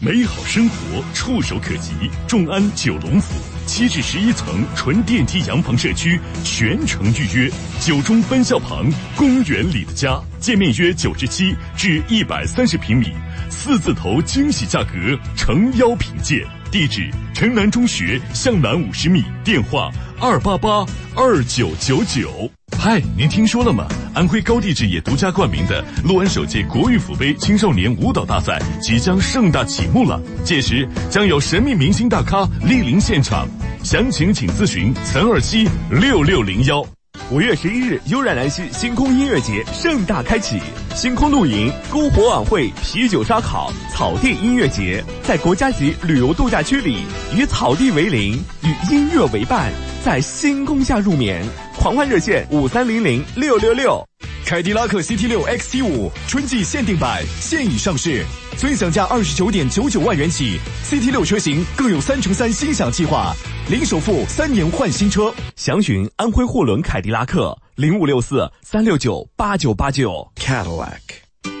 [0.00, 1.92] 美好生活触手可及，
[2.28, 3.34] 众安九龙府
[3.66, 13.08] 七至十一层纯电梯洋房社区全程预约，九中分校旁公园里的家，建面约九十七至一百三十平米，
[13.50, 16.46] 四字头惊喜价格，诚邀品鉴。
[16.70, 22.48] 地址：城南中学向南五十米，电话：二八八二九九九。
[22.80, 23.88] 嗨，您听说了吗？
[24.14, 33.48] 安徽高地置业独家冠名的六安首届国誉府杯青少年舞蹈大赛即将盛大启幕了，届时将有神秘明星大咖莅临现场，
[33.82, 36.86] 详情请咨询岑二七六六零幺。
[37.32, 40.60] 五月十一日，悠然兰溪星空音乐节盛大开启，
[40.94, 47.02] 星空露营、篝火晚会、啤酒烧烤、草地音乐节，在国家级旅游度假区里，
[47.36, 49.72] 与草地为邻，与音乐为伴，
[50.04, 51.44] 在星空下入眠。
[51.78, 54.04] 狂欢热线五三零零六六六。
[54.44, 58.24] 凯迪拉克 CT 六 XT 五春季限定版现已上市，
[58.56, 63.32] 尊享价二十九点九九万元起，CT 六车型更有三乘三心享计划，
[63.70, 65.32] 零首付三年换新车。
[65.54, 70.28] 详询安徽货轮凯迪拉克零五六四三六九八九八九。
[70.34, 70.88] Cadillac。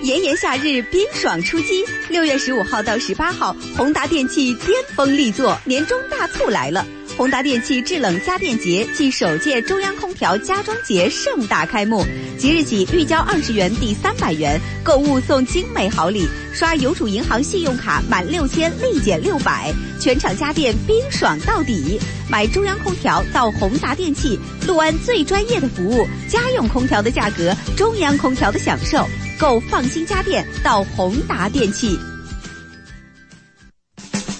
[0.02, 1.84] 炎炎夏日，冰爽出击！
[2.08, 6.84] 六月十五号到十八号，宏达电器巅峰力作，年终大促来了。
[7.18, 12.06] 宏达电器制冷家电节暨首届中央空调家装节盛大开幕，
[12.38, 21.98] 即日起预交二十元抵三百元，购物送精美好礼，刷邮储银行信用卡满六千立减六百，全场家电冰爽到底。
[22.30, 29.04] 买中央空调到宏达电器，陆安最专业的服务，家用空调的价格，中央空调的享受，
[29.36, 31.98] 购放心家电到宏达电器。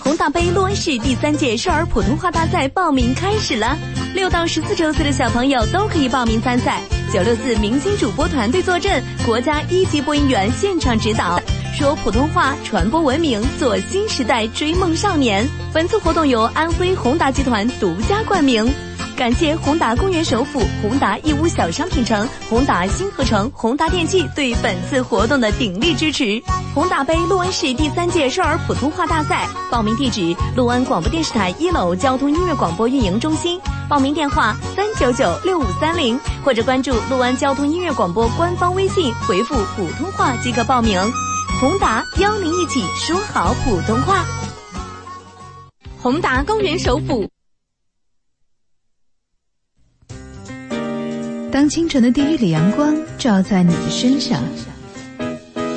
[0.09, 3.77] 宏大杯洛安市第三届少儿普通话大赛报名开始了，
[4.15, 6.81] 六到十四周岁的小朋友都可以报名参赛。
[7.13, 11.39] 九六四明星主播团队坐镇，国家一级播音员现场指导，
[11.75, 15.47] 说普通话，传播文明，做新时代追梦少年。
[15.75, 18.67] 本次活动由安徽宏达集团独家冠名。
[19.19, 26.41] 感谢宏达公园首府、宏达义乌小商品城、宏达新河城、宏达电器对本次活动的鼎力支持。
[26.73, 33.61] 宏达杯陆安市第三届少儿普通话大赛报名地址：陆安广播电视台一楼交通音乐广播运营中心。
[33.89, 40.97] 报名电话三九九六五三零，或者关注陆安交通音乐广播官方微信，回复普通话即可报名。
[41.61, 44.25] 宏达邀您一起说好普通话。
[46.01, 47.29] 宏达公园首府。
[51.51, 54.43] 当清晨的第一缕阳光照在你的身上，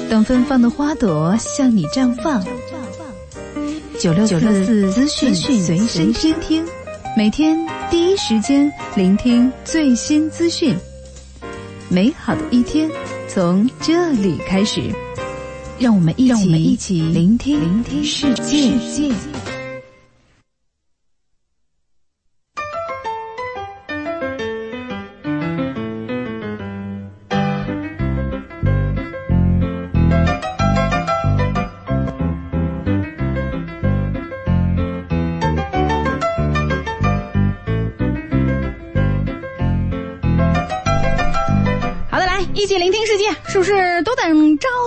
[0.10, 2.44] 当芬芳的花朵向你绽放。
[3.98, 6.66] 九六九六四资讯随身听，
[7.16, 7.58] 每天
[7.90, 10.76] 第一时间聆听最新资讯。
[11.88, 12.90] 美好的一天
[13.30, 14.82] 从这里开始，
[15.80, 19.31] 让我们一起一起聆听聆听世界。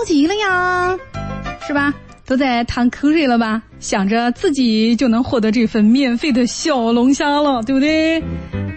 [0.05, 0.95] 急了呀？
[1.65, 1.91] 是吧？
[2.27, 3.61] 都在淌口水了吧？
[3.79, 8.21] 想着自己就能获得这份免费的小龙虾了，对不对？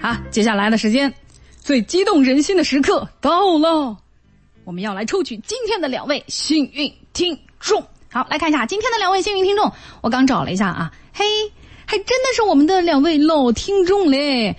[0.01, 1.13] 好，接下来的时间，
[1.61, 3.99] 最激动人心的时刻到了，
[4.65, 7.85] 我们要来抽取今天的两位幸运听众。
[8.11, 9.71] 好，来看一下今天的两位幸运听众，
[10.01, 11.25] 我刚找了一下啊，嘿，
[11.85, 14.57] 还真的是我们的两位老听众嘞。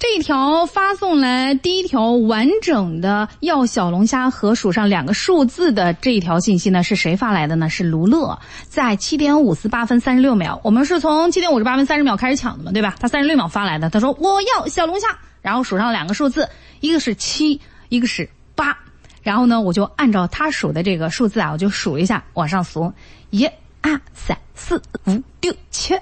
[0.00, 7.68] 这一条发送来第一条完整的要小龙虾和数上两个数字的这一条信息呢，是谁发来的呢？
[7.68, 10.58] 是卢乐，在七点五十八分三十六秒。
[10.64, 12.94] 我们是从七点五十八分三十秒开始抢的嘛，对吧？
[12.98, 15.06] 他三十六秒发来的，他说我要小龙虾，
[15.42, 16.48] 然后数上两个数字，
[16.80, 18.74] 一个是七，一个是八。
[19.22, 22.90] 然后呢，我就按照他数的这个数字啊，我就数一下，往上数，
[23.28, 23.44] 一、
[23.82, 25.94] 二、三、四、五、六、七。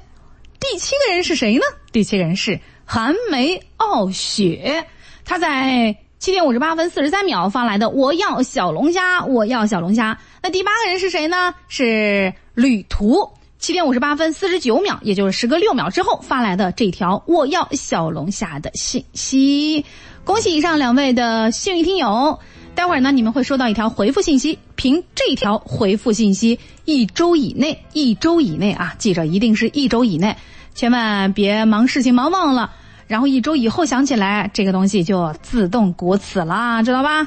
[0.61, 1.62] 第七个人是谁呢？
[1.90, 2.61] 第七个人是。
[2.91, 4.86] 寒梅傲雪，
[5.22, 10.18] 他在七点五十八分四十三秒发来的“我要小龙虾，我要小龙虾”。
[10.43, 11.55] 那第八个人是谁呢？
[11.68, 13.28] 是旅途，
[13.59, 19.84] 七点五十八分四十九秒，也就是时隔六秒之后发来的这条“我要小龙虾”的信息。
[20.24, 22.39] 恭喜以上两位的幸运听友，
[22.74, 30.34] 待会儿呢你们会收到一条回复信息，凭这条回复信息，一周以内，一周以内啊，记着一定是一周以内。
[30.74, 32.70] 千万别忙事情忙忘了，
[33.09, 37.26] 然后一周以后想起来，这个东西就自动过此了，知道吧？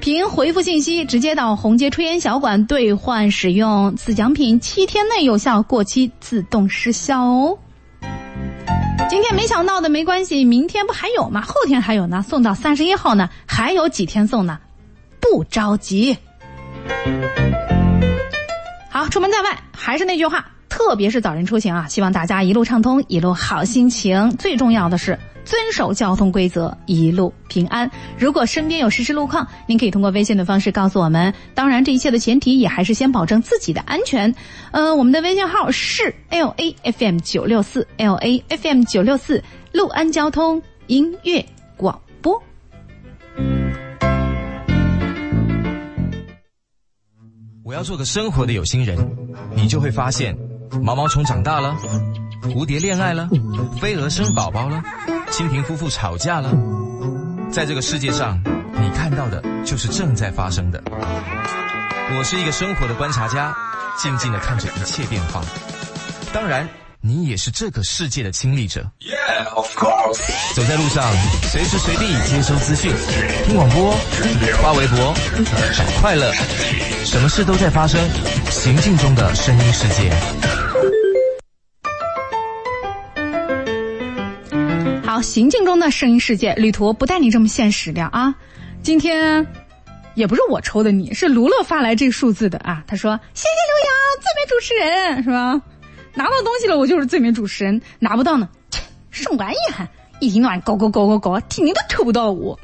[0.00, 7.56] 凭回复信息直接到红街炊烟小馆兑换使用，此奖品七天内有效，过期自动失效哦。
[9.08, 11.42] 今天没想到的没关系，明天不还有吗？
[11.42, 14.58] 后天还有呢，送到三十一号呢，还有几天送呢？
[15.20, 16.16] 不着急。
[18.88, 20.44] 好，出门在外，还是那句话。
[20.70, 24.30] 特别是早晨出行啊，希望大家一路畅通，一路好心情。
[24.38, 27.90] 最重要的是遵守交通规则，一路平安。
[28.16, 31.34] 如果身边有实时路况，您可以通过微信的方式告诉我们。
[31.54, 34.32] 当然，这一切的前提也还是先保证自己的安全。
[34.70, 39.42] 呃，我们的微信号是 L A F M 九六四 L A F M 九六四，
[39.72, 41.44] 陆安交通音乐
[41.76, 42.40] 广播。
[47.64, 48.98] 我要做个生活的有心人，
[49.54, 50.36] 你就会发现。
[50.78, 51.76] 毛毛虫长大了，
[52.42, 53.28] 蝴蝶恋爱了，
[53.80, 54.82] 飞蛾生宝宝了，
[55.30, 56.52] 蜻蜓夫妇吵架了。
[57.50, 58.40] 在这个世界上，
[58.80, 60.82] 你看到的就是正在发生的。
[62.16, 63.54] 我是一个生活的观察家，
[63.98, 65.42] 静静的看着一切变化。
[66.32, 66.68] 当然，
[67.00, 68.88] 你也是这个世界的亲历者。
[70.54, 71.04] 走在路上，
[71.50, 72.92] 随时随地接收资讯，
[73.44, 73.92] 听广播，
[74.62, 75.14] 发微博，
[75.76, 76.32] 找快乐，
[77.04, 78.00] 什么事都在发生。
[78.50, 80.10] 行进中的声音世界。
[85.04, 88.34] 好，行进中的声音世界，旅途不带你这么现实的啊！
[88.82, 89.46] 今天
[90.14, 92.84] 也不是我抽的，你是卢乐发来这个数字的啊。
[92.86, 95.60] 他说：“谢谢刘洋，最美主持人是吧？
[96.14, 98.48] 拿到东西了，我就是最美主持人；拿不到呢，
[99.10, 99.56] 什么玩意？
[100.20, 102.58] 一天到晚搞搞搞搞搞，天天都抽不到我。”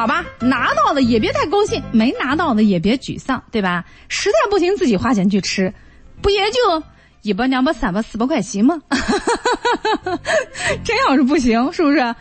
[0.00, 3.84] 好吧，拿到的也别太高兴，没拿到的也别沮丧，对吧？
[4.08, 5.74] 实在不行自己花钱去吃，
[6.22, 6.82] 不也就
[7.20, 8.80] 一百、两百、三百、四百块钱吗？
[10.84, 12.16] 真要是不行，是不是？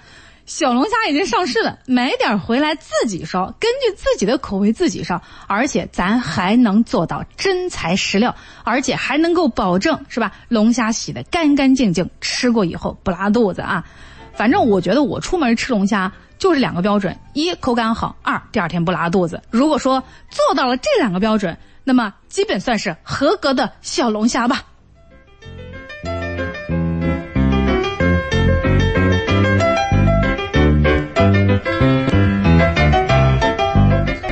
[0.45, 10.33] 小龙虾已经上市了，买点回来自己烧，根据自己的口味自己烧，而且咱还能做到真材实料，而且还能够保证是吧？
[10.49, 13.85] 龙虾洗的干干净净，吃过以后不拉肚子啊！
[14.33, 16.11] 反正我觉得我出门吃龙虾。
[16.39, 19.39] 就是两个标准一口感好二第二天不拉肚子。
[19.51, 24.63] 如果说做到了这两个标准那么基本算是合格的小龙虾吧。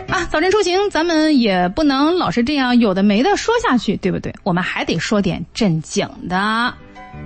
[0.07, 4.33] 啊早晨出行咱们也不能老是这样有的没的说下去对不对？
[4.43, 6.73] 我们还得说点正经的。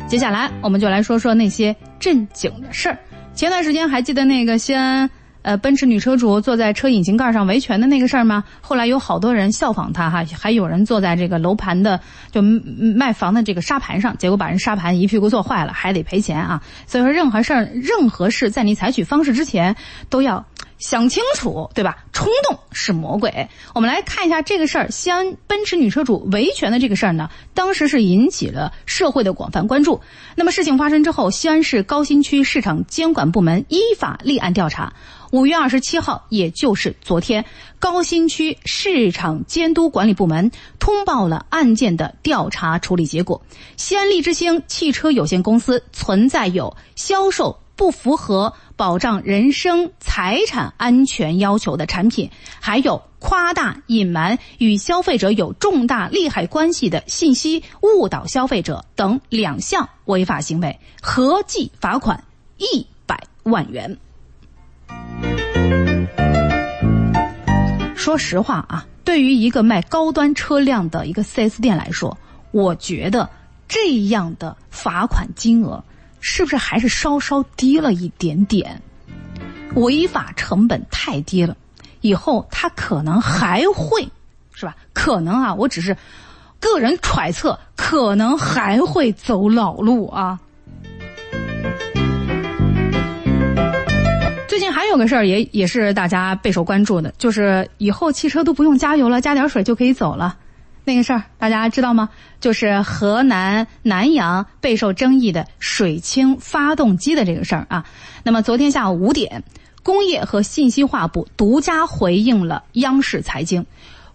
[0.08, 2.98] 接下来我们就来说说那些正经的事儿。
[3.34, 5.10] 前段时间还记得那个西安。
[5.44, 8.44] 呃，奔驰女车主坐在车引擎盖上维权的那个事儿吗？
[8.62, 12.00] 后来有好多人效仿他哈，还有人坐在这个楼盘的
[12.32, 16.62] 就卖房的这个沙盘上，结果把人沙盘一屁股坐坏了，还得赔钱啊。
[16.86, 19.76] 所以说，任何事儿、任何事，在你采取方式之前，
[20.10, 20.46] 都要
[20.82, 22.06] 想清楚，对吧？
[22.12, 23.48] 冲动是魔鬼。
[23.74, 30.02] 我们来看一下这个事儿，西安奔驰女车主维权的这个事儿呢，当时是引起了社会的广泛关注。
[30.36, 34.92] 那么事情发生之后，西安市高新区市场监管部门依法立案调查。
[35.32, 37.46] 五月二十七号，也就是昨天，
[37.80, 43.42] 高新区市场监督管理部门通报了案件的调查处理结果。
[43.78, 62.24] 西安利之星汽车有限公司存在有销售不符合保障人身财产安全要求的产品，还有夸大隐瞒与消费者有重大利害关系的信息，误导消费者等两项违法行为，合计罚款
[62.58, 63.96] 一百万元。
[67.96, 72.18] 说实话啊，对于一个卖高端车辆的一个 4S 店来说，
[72.50, 73.30] 我觉得
[73.68, 75.84] 这样的罚款金额
[76.22, 78.82] 是不是还是稍稍低了一点点？
[79.76, 81.58] 违法成本太低了，
[82.02, 84.08] 以后他可能还会，
[84.54, 84.76] 是吧？
[84.94, 85.96] 可能啊，我只是
[86.60, 90.40] 个人揣测，可能还会走老路啊。
[94.48, 100.38] 最近还有个事儿，也也是大家备受关注的，就是以后汽车都不用加油了，加点水就可以走了。
[100.92, 102.10] 那个事儿大家知道吗？
[102.42, 107.86] 就是河南南阳备受争议的水清发动机的这个事儿啊。
[108.24, 109.44] 那么昨天下午五点，
[109.84, 113.66] 工业和信息化部独家回应了央视财经，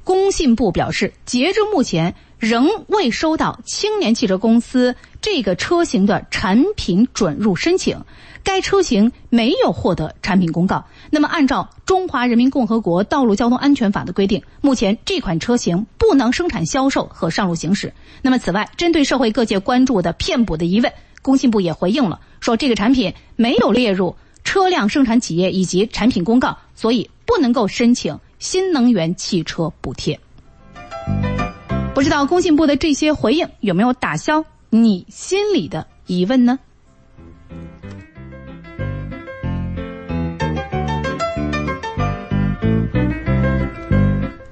[0.04, 8.04] 工信部表示，截至目前仍未收到青年汽车公司这个车型的产品准入申请。
[8.44, 10.84] 该车型没有获得产品公告。
[11.10, 17.92] 那么，按照《中华人民共和国道路交通安全法》的规定，目前这款车型不能生产、销售和上路行驶。
[18.22, 20.92] 那么，此外，针对社会各界关注的骗补的疑问，
[21.22, 30.18] 工信部也回应了，说这个产品没有列入车辆生产企业以及产品公告，所以不能够申请新能源汽车补贴。
[31.94, 36.58] 不知道工信部的这些回应有没有打消你心里的疑问呢？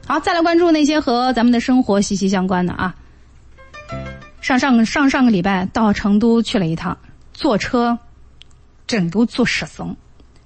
[0.07, 2.95] 好，再来关注那些和咱们的生活息息相关的啊。
[4.43, 6.99] 上上上上个礼拜到成都去了一趟，
[7.33, 7.99] 坐车，
[8.87, 9.97] 整都坐十层，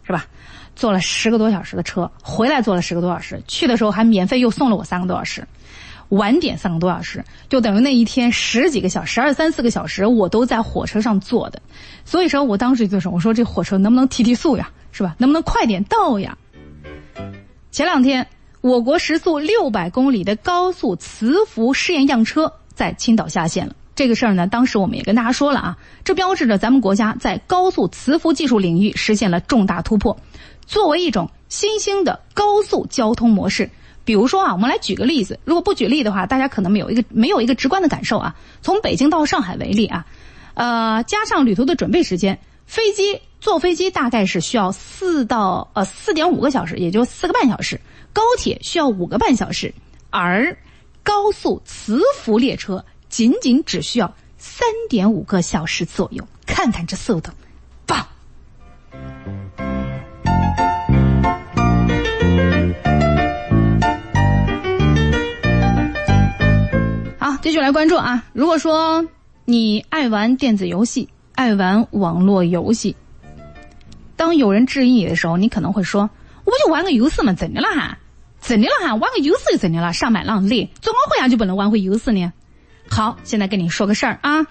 [0.04, 0.26] 是吧？
[0.76, 5.48] 坐了十个多小时的车，回来坐了十个多小时，去的时候还免费又送了我三个多小时，
[6.10, 11.60] 晚点三个多小时，就等于那一天十几个小时，二三四个小时我都在火车上坐的。
[12.04, 14.70] 所以说我当时就说：“我说这火车能不能提提速呀？
[14.92, 15.16] 是吧？
[15.18, 16.38] 能不能快点到呀？”
[17.72, 18.28] 前两天。
[18.60, 23.74] 我国时速六百公里的高速磁浮试验样车在青岛下线了。
[23.94, 30.16] 这个事儿呢，当时我们也跟大家说了啊，这标志着咱们国家在高速磁浮技术领域实现了重大突破。
[30.66, 33.70] 作为一种新兴的高速交通模式，
[34.04, 35.38] 比如说啊，我们来举个例子。
[35.44, 38.36] 如果不举例的话，大家可能没有一个没有一个直观的感受啊。
[38.60, 40.06] 从北京到上海为例啊，
[40.54, 47.80] 呃，加上旅途的准备时间，飞机坐飞机大概是需要四到呃四点五个小时，也就四个半小时。
[48.18, 49.72] 高铁需要五个半小时，
[50.10, 50.58] 而
[51.04, 56.26] 高速磁浮列车仅仅只需要三点五个小时左右。
[56.44, 57.30] 看看这速度，
[57.86, 58.04] 棒！
[67.20, 68.24] 好，继续来关注啊！
[68.32, 69.06] 如果说
[69.44, 72.96] 你爱玩电子游戏，爱玩网络游戏，
[74.16, 76.10] 当有人质疑你的时候，你可能会说
[76.44, 77.68] ：“我不就玩个游戏嘛，怎的了？”
[78.48, 78.94] 怎的了哈？
[78.94, 79.92] 玩个游戏就怎的了？
[79.92, 82.32] 上班浪累，怎么回家就不能玩会游戏呢？
[82.88, 84.46] 好，现在跟你说个事儿啊。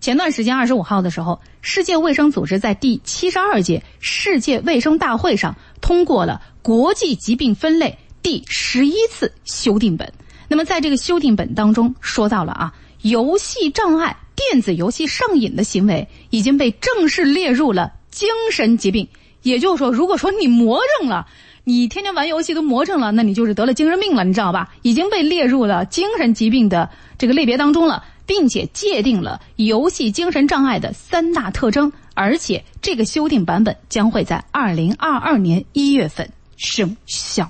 [0.00, 10.12] 前段时间二十五号的时候，世界卫生组织在第七十二届世界卫生大会上通过了国际疾病分类第十一次修订本。
[10.46, 19.08] 那么在这个修订本当中说到了啊，游戏障碍、电子游戏上瘾的行为已经被正式列入了精神疾病。
[19.42, 21.26] 也就是说，如果说你魔怔了。
[21.64, 24.70] 你天天玩游戏都魔怔了，那你就是得了精神病了，你知道吧？
[24.82, 37.48] 已经被列入了精神疾病的这个类别当中了，并且界定了游戏精神障碍的三大特征，而且这个修订版本将会在二零二二年一月份生效。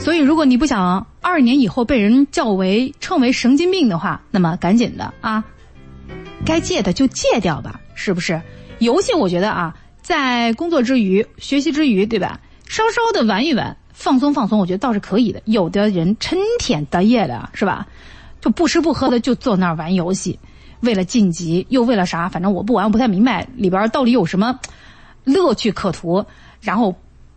[0.00, 5.44] 所以，如果你不想二年以后被人叫为称为神经病的话，那么赶紧的啊，
[6.44, 8.42] 该戒的就戒掉吧，是不是？
[8.80, 12.40] 游戏我觉得啊，在工作之余、学习之余，对吧？
[12.68, 15.42] 稍稍的玩一玩，放松放松，我觉得倒是可以的。
[15.46, 17.86] 有的人成天得夜的，是吧？
[18.40, 20.38] 就不吃不喝的就坐那儿玩游戏，
[20.80, 22.28] 为了晋级，又为了啥？
[22.28, 24.60] 反正我不玩，我不太明白里边到底有什么
[25.24, 26.24] 乐趣可图。
[26.60, 26.94] 然后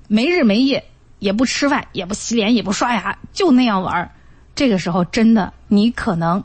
[0.08, 0.84] 没日没夜。
[1.20, 4.12] 也不吃饭，也不洗脸，也不刷牙，就那样玩
[4.56, 6.44] 这个时候，真的，你可能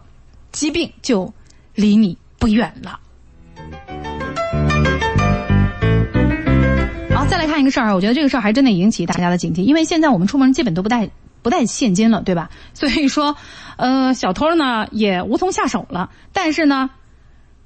[0.53, 1.33] 疾病就
[1.75, 3.01] 离你不远了。
[7.29, 11.11] 再来看一个事儿，我觉得这个事儿还真得引起大家的警惕，因为现在我们出门基本都不带
[11.43, 12.51] 不带现金了，对吧？
[12.73, 13.37] 所以说，
[13.77, 16.11] 呃，小偷呢也无从下手了。
[16.33, 16.91] 但是呢，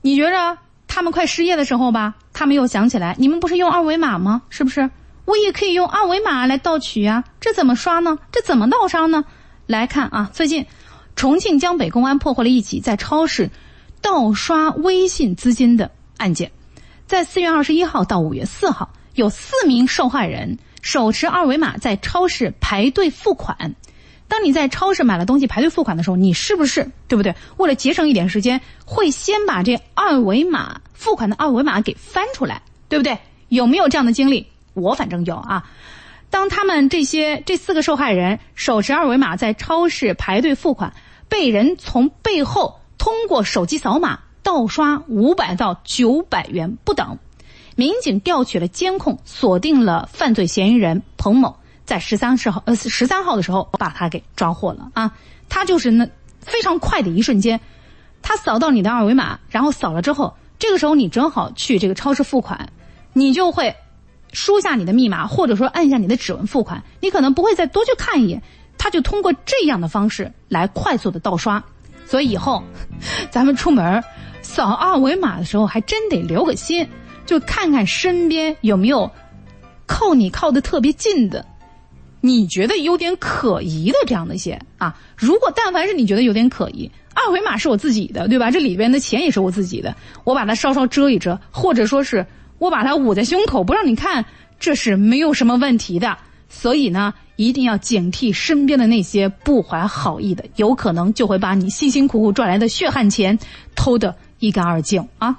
[0.01, 0.59] 你觉着
[0.89, 4.43] 他们快失业的时候吧，他们又想起来，你们不是用二维码吗？
[4.49, 4.91] 是不是？
[5.27, 8.19] 我也可以用二维码来盗取呀，这怎么刷呢？
[8.33, 9.25] 这怎么盗刷呢？
[9.67, 10.67] 来看啊，最近
[11.15, 13.51] 重庆江北公安破获了一起在超市
[14.01, 16.51] 盗刷微信资金的案件。
[17.07, 18.91] 在四月二十一号到五月四号，
[19.21, 23.75] 有四名受害人手持二维码在超市排队付款。
[24.29, 27.35] 当你在超市买了东西排队付款的时候，你是不是对不对？
[27.59, 33.19] 为了节省一点时间，会先把这二维码付款的二维码给翻出来，对不对？
[33.49, 34.47] 有没有这样的经历？
[34.73, 35.69] 我反正有啊，
[36.31, 40.95] 当他们这些这四个受害人手持二维码在超市排队付款，
[41.29, 47.19] 被人从背后通过手机扫码盗刷五百到九百元不等，
[47.81, 51.57] 民警调取了监控，锁定了犯罪嫌疑人彭某，
[51.87, 55.11] 在十三号呃十三号的时候把他给抓获了啊，
[55.49, 56.07] 他就是那
[56.43, 57.59] 非常快的一瞬间，
[58.21, 62.69] 他扫到你的二维码，然后扫了之后，这个时候你正好去这个超市付款，
[63.15, 63.75] 你就会。
[64.33, 68.41] 输下你的密码，或者说按下你的指纹付款，你可能不会再多去看一眼，
[68.79, 71.65] 他就通过这样的方式来快速的盗刷。
[72.07, 72.63] 所以以后，
[73.33, 74.01] 咱们出门
[74.41, 76.89] 扫二维码的时候，还真得留个心，
[77.31, 79.09] 就看看身边有没有
[79.87, 81.47] 靠你靠的特别近的，
[82.21, 84.99] 你觉得有点可疑的这样的一些啊。
[85.17, 88.51] 如果但凡是你觉得有点可疑，二维码是我自己的，对吧？
[88.51, 92.27] 这里边的钱也是我自己的，我把它稍稍遮一遮，或者说是。
[92.59, 94.23] 我把它捂在胸口，不让你看，
[94.59, 96.19] 这是没有什么问题的。
[96.49, 103.39] 所以呢，一定要警惕身边的那些不怀好意的，有可能就会把你辛辛苦苦赚来的血汗钱
[103.77, 105.39] 偷得一干二净啊！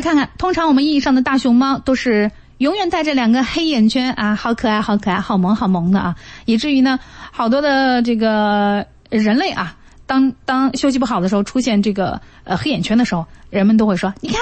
[0.00, 6.98] 看看，通常我们意义上的大熊猫都是永远带着两个黑眼圈啊，好可爱，好可爱，好萌，好萌的啊，以至于呢，
[7.30, 9.76] 好多的这个人类啊。
[10.06, 14.38] 当当休息不好的时候，出现这个呃黑眼圈的时候，人们都会说：“你看，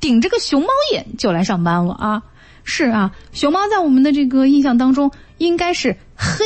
[0.00, 2.22] 顶着个熊猫眼就来上班了啊！”
[2.64, 6.44] 是啊，熊猫在我们的这个印象当中应该是黑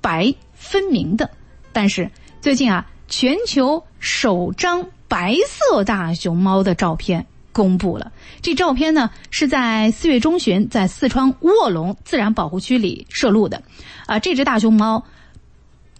[0.00, 1.30] 白分明的。
[1.72, 2.10] 但是
[2.40, 8.12] 最近啊，全球首张白色大熊猫的照片公布了。
[8.42, 13.62] 这照片呢是在四月中旬在四川卧龙自然保护区里摄录的。
[14.04, 15.02] 啊，这只大熊猫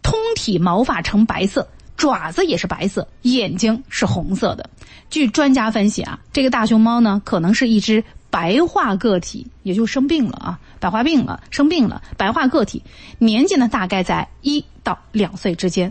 [0.02, 1.66] 通体毛发呈白色。
[1.96, 4.68] 爪子也是白色，眼睛是红色的。
[5.11, 12.82] 据专家分析啊，这个大熊猫呢，可能是一只白化个体，也就生病了啊，白化病了，生病了，白化个体，
[13.18, 15.90] 年纪呢大概在一到两岁之间。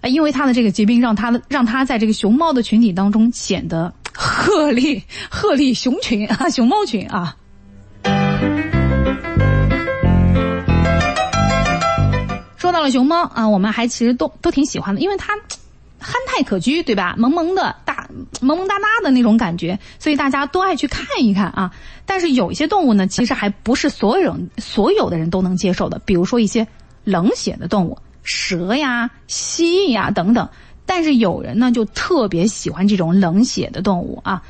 [0.00, 7.36] 呃，因为它的这个疾病，让它让它在这个熊猫的群体当中显得鹤立鹤立熊群啊，熊猫群啊。
[12.56, 15.34] 说到了熊猫啊，我们还其实都都挺喜欢的，因为它
[15.98, 17.14] 憨态可掬，对吧？
[17.18, 18.08] 萌萌的大，
[18.40, 21.72] 萌萌哒哒的那种感觉，所以大家都爱去看一看啊。
[22.06, 26.66] 但是有一些动物呢，其实还不是所有人所有的人都能接受的，比如说一些
[27.04, 30.48] 冷血的动物，蛇呀、蜥蜴呀等等。
[30.86, 34.42] 但是有人呢，就特别喜欢这种冷血的动物啊。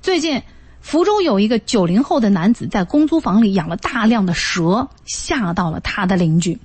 [0.00, 0.42] 最近，
[0.80, 6.58] 福州有一个九零后的男子在公租房里养了大量的蛇，吓到了他的邻居。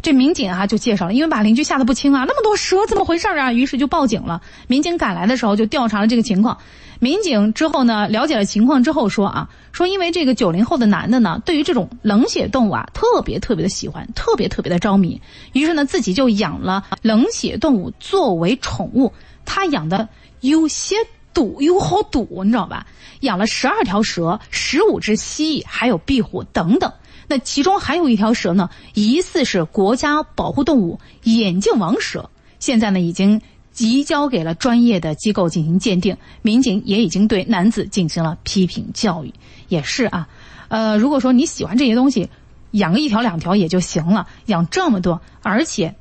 [0.00, 3.52] 这民警啊就介绍了，因为把邻居吓得不轻啊，那么多蛇怎么回事啊？
[3.52, 4.40] 于是就报警了。
[4.68, 6.56] 民警赶来的时候就调查了这个情况。
[7.00, 15.20] 民警之后呢，了解了情况之后说啊，说因为这个九零后的男的呢，对于这种冷血动物啊，特别特别的喜欢，特别特别的着迷。
[15.52, 19.12] 于是呢，自己就养了冷血动物作为宠物。
[19.44, 20.08] 他养的
[20.40, 20.96] 有些
[21.32, 22.86] 堵，有好堵，你知道吧？
[23.20, 26.92] 养了十二条蛇，十五只蜥蜴，还有壁虎等等。
[27.28, 32.28] 那其中还有一条蛇呢，疑似是国家保护动物眼镜王蛇，
[32.58, 33.40] 现在呢已经
[33.78, 36.16] 移交给了专业的机构进行鉴定。
[36.42, 39.32] 民警也已经对男子进行了批评教育。
[39.68, 40.28] 也是啊，
[40.68, 42.28] 呃，如果说你喜欢这些东西，
[42.72, 45.94] 养个一条两条也就行了，养这么多，而且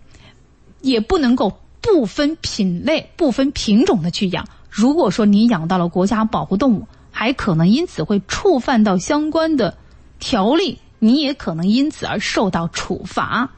[0.82, 4.48] 也不能够不分品类、不分品种的去养。
[4.70, 9.78] 如果说你养到了国家保护动物，还可能因此会触犯到相关的
[10.20, 13.50] 条例，你也可能因此而受到处罚。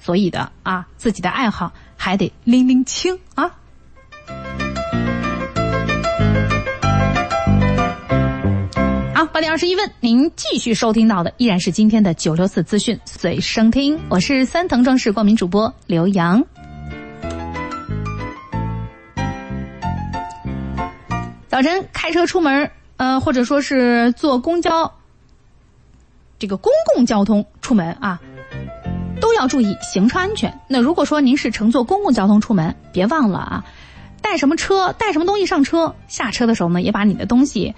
[0.00, 3.50] 所以的啊，自己的爱好还得拎拎清啊。
[9.32, 16.44] 八点二十一分，您继续收听到的依然是今天的九六四资讯随声听，我是三腾装饰光明主播刘洋。
[21.48, 24.92] 早晨开车出门，呃，或者说是坐公交，
[26.38, 28.20] 这个公共交通出门啊，
[29.18, 30.60] 都要注意行车安全。
[30.68, 33.64] 那如果说您是乘坐公共交通出门，别忘了啊，
[34.20, 37.74] 带什么车，带什么东西上车，下车的时候呢，也把你的东西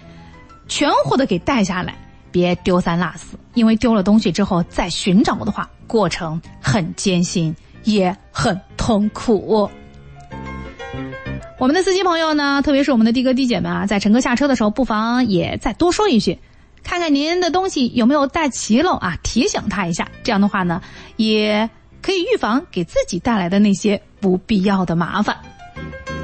[0.67, 1.95] 全乎的给带下来，
[2.31, 3.39] 别丢三落四。
[3.55, 7.55] 因为丢了东西之后再寻找的话，过程很艰辛，
[7.85, 9.71] 也很痛苦。
[11.59, 16.39] 我们的司机朋友呢，特别是我们的的哥的姐们啊，在乘客下车的时候，不妨也再多说一句，
[16.83, 20.09] 看看您的东西有没有带齐喽啊，提醒他一下。
[20.25, 20.83] 这样的话呢，
[21.17, 21.71] 也
[22.03, 25.37] 可以预防给自己带来的那些不必要的麻烦。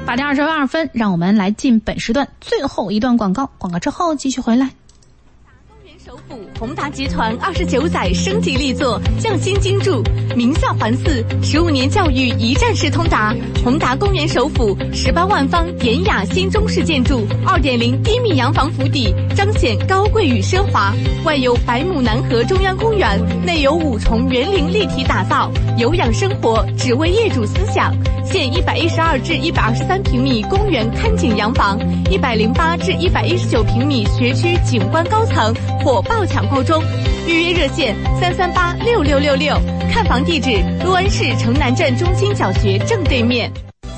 [0.05, 4.69] 八点二十二分，让我们来进本时段最后一段广告，广告之后继续回来。
[6.03, 10.01] 首府宏达集团二十九载升级力作，匠心精铸，
[10.35, 13.35] 名校环伺，十五年教育一站式通达。
[13.63, 20.91] 宏达公园首府十八万方典雅新中式建筑，二点零低密洋房府邸，彰显高贵与奢华。
[21.23, 27.95] 外有百亩南河中央公园，内有五重园林立体打造，有氧生活只为业主思想。
[28.23, 31.77] 现一百一十二至一百二十三平米公园看景洋房，
[32.09, 35.53] 一百零八至一百一十九平米学区景观高层。
[35.91, 36.81] 火爆抢购中，
[37.27, 39.53] 预约热线三三八六六六六，
[39.91, 43.51] 看房地址六安市城南镇中心小学正对面。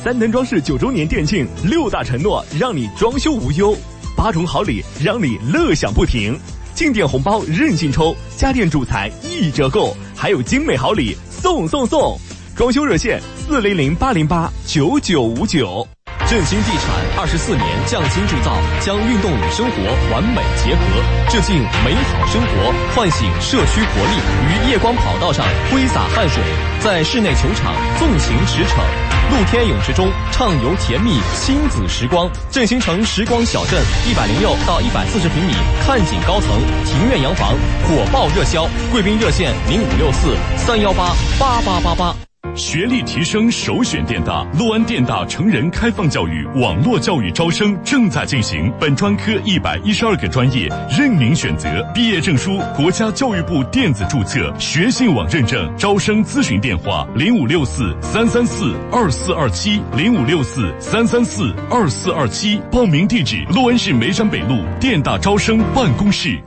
[0.03, 3.77] 三腾装饰九周年店庆，六大承诺让你装修无忧，
[4.17, 6.35] 八重好礼让你乐享不停，
[6.73, 12.17] 进店红包任性抽，家电主材一折购，还有精美好礼送送送！
[12.55, 15.87] 装修热线四零零八零八九九五九。
[16.33, 19.77] 振兴地产二十四年匠心铸造，将运动与生活
[20.11, 20.81] 完美结合，
[21.29, 24.17] 致敬美好生活，唤醒社区活力。
[24.49, 26.41] 于夜光跑道上挥洒汗水，
[26.79, 28.81] 在室内球场纵情驰骋，
[29.29, 32.27] 露天泳池中畅游甜蜜亲子时光。
[32.49, 33.79] 振兴城时光小镇
[34.09, 35.53] 一百零六到一百四十平米
[35.85, 36.49] 看景高层
[36.83, 37.53] 庭院洋房
[37.85, 42.32] 火爆热销，贵宾热线零五六四三幺八八八八八。
[42.55, 66.39] 学历提升首选电大，陆安电大成人开放教育网络教育招生正在进行，本专科一百一十二个专业任您选择，毕业证书国家教育部电子注册，学信网认证，招生咨询电话零五六四三三四二四二七零五六四三三四二四二七，报名地址陆安市梅山北路电大招生办公室。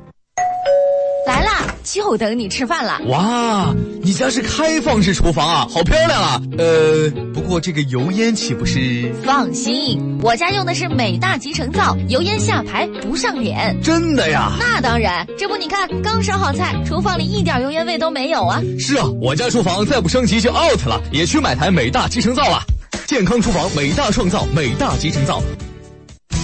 [1.86, 3.00] 就等你吃饭了。
[3.06, 3.72] 哇，
[4.02, 6.42] 你家是开放式厨房啊，好漂亮啊！
[6.58, 9.14] 呃，不过这个油烟岂不是？
[9.24, 13.80] 放心，我家用的是美大集成灶，油烟下排不上脸。
[13.80, 14.56] 真的呀？
[14.58, 18.60] 那当然，这不你看，刚烧好菜，厨房里一点油烟味都没有啊。
[18.80, 22.60] 是啊，我家厨房再不升级就 out 了，也去买台美大集成灶了。
[23.06, 25.40] 健康厨房，美大创造，美大集成灶。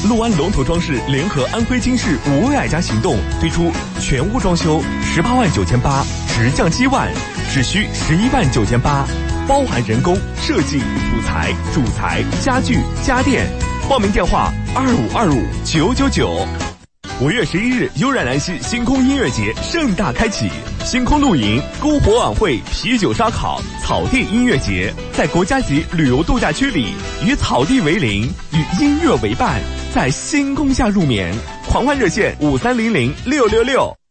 [0.09, 7.09] 陆安龙头装饰联合安徽金市五位爱家行动推出全屋装修十八万九千八，直降七万，
[7.53, 9.07] 只需十一万九千八，
[9.47, 13.47] 包含人工、设计、辅材、主材、家具、家电。
[13.89, 16.72] 报名电话二五二五九九九。
[17.21, 20.49] 五月十一日，悠然兰溪星空音乐节盛大开启，
[20.85, 26.95] 星空露营、篝火晚会、啤酒烧烤、草地音乐节，在国家级旅游度假区里，
[27.25, 29.61] 与草地为邻，与音乐为伴，
[29.95, 31.33] 在星空下入眠。
[31.69, 34.02] 狂欢热线五三零零六六六。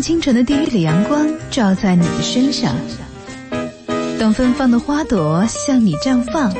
[0.00, 2.74] 当清晨的第一缕阳光照在你的身上，
[4.18, 6.50] 等芬芳的花朵向你绽放。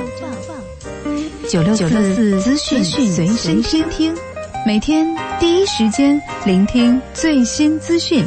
[1.49, 3.27] 九六四资讯随
[3.63, 4.15] 身听，
[4.67, 8.23] 每天第一时间聆听最新资讯。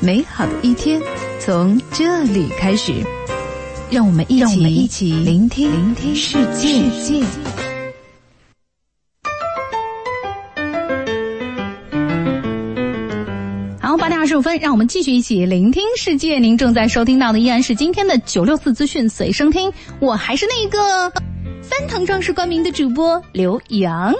[0.00, 1.00] 美好的一天
[1.38, 2.92] 从这里开始，
[3.88, 6.82] 让我们一起一起聆听聆听世界。
[14.32, 16.38] 十五分，让我们继续一起聆听世界。
[16.38, 19.70] 您正在收听到的依然是今天的九六四资讯随声听，
[20.00, 21.12] 我还是那个
[21.60, 24.14] 三腾装饰冠名的主播刘洋。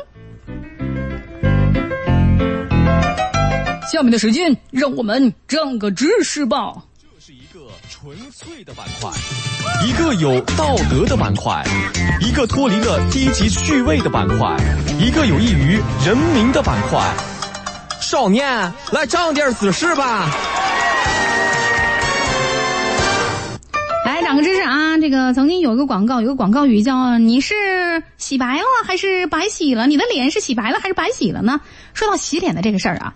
[3.90, 6.74] 下面的时间，让我们涨个知识吧。
[7.00, 9.10] 这是一个纯粹的板块，
[9.88, 11.64] 一个有道德的板块，
[12.20, 14.54] 一个脱离了低级趣味的板块，
[15.00, 17.00] 一个有益于人民的板块。
[18.12, 18.46] 少年，
[18.90, 20.28] 来长点姿势吧。
[24.04, 24.98] 来长个知识啊！
[24.98, 27.54] 这个曾经有一个广告，有个广告语叫“你是
[28.18, 29.86] 洗白了还是白洗了？
[29.86, 31.62] 你的脸是洗白了还是白洗了呢？”
[31.94, 33.14] 说到洗脸的这个事儿啊。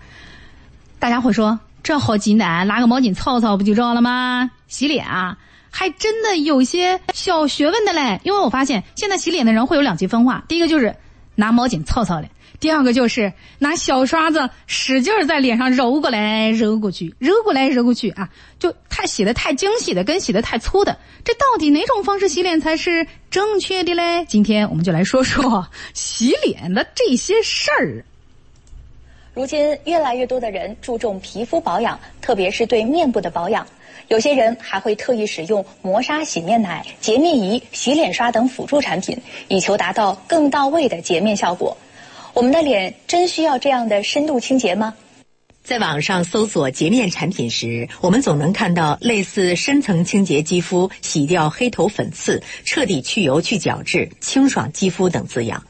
[0.97, 4.49] 大家会说这好简单，拿个毛巾擦擦不就知道了吗？
[4.67, 5.37] 洗脸啊，
[5.69, 8.19] 还真的有些小学问的嘞。
[8.23, 10.95] 因为我发现现在洗脸的人会有两极分化，第一个就是
[11.35, 12.27] 拿毛巾擦擦的，
[12.59, 24.25] 第二个就是拿小刷子使劲在脸上揉过来揉过去，揉过来揉过去啊，就太洗的太精细的跟洗的太粗的，这到底哪种方式洗脸才是正确的嘞？
[24.25, 28.03] 今天我们就来说说洗脸的这些事儿。
[29.35, 33.67] 如今，越来越多的人注重皮肤保养，特别是对面部的保养。
[34.07, 41.77] 有些人还会特意使用磨砂洗面奶、洁面仪、洗脸刷等辅助产品，以求达到更到位的洁面效果。
[42.37, 44.93] 我们的脸真需要这样的深度清洁吗？
[45.63, 55.63] 在网上搜索洁面产品时，我们总能看到类似深层清洁肌肤、洗掉黑头粉刺、彻底去油去角质、清爽肌肤等字样。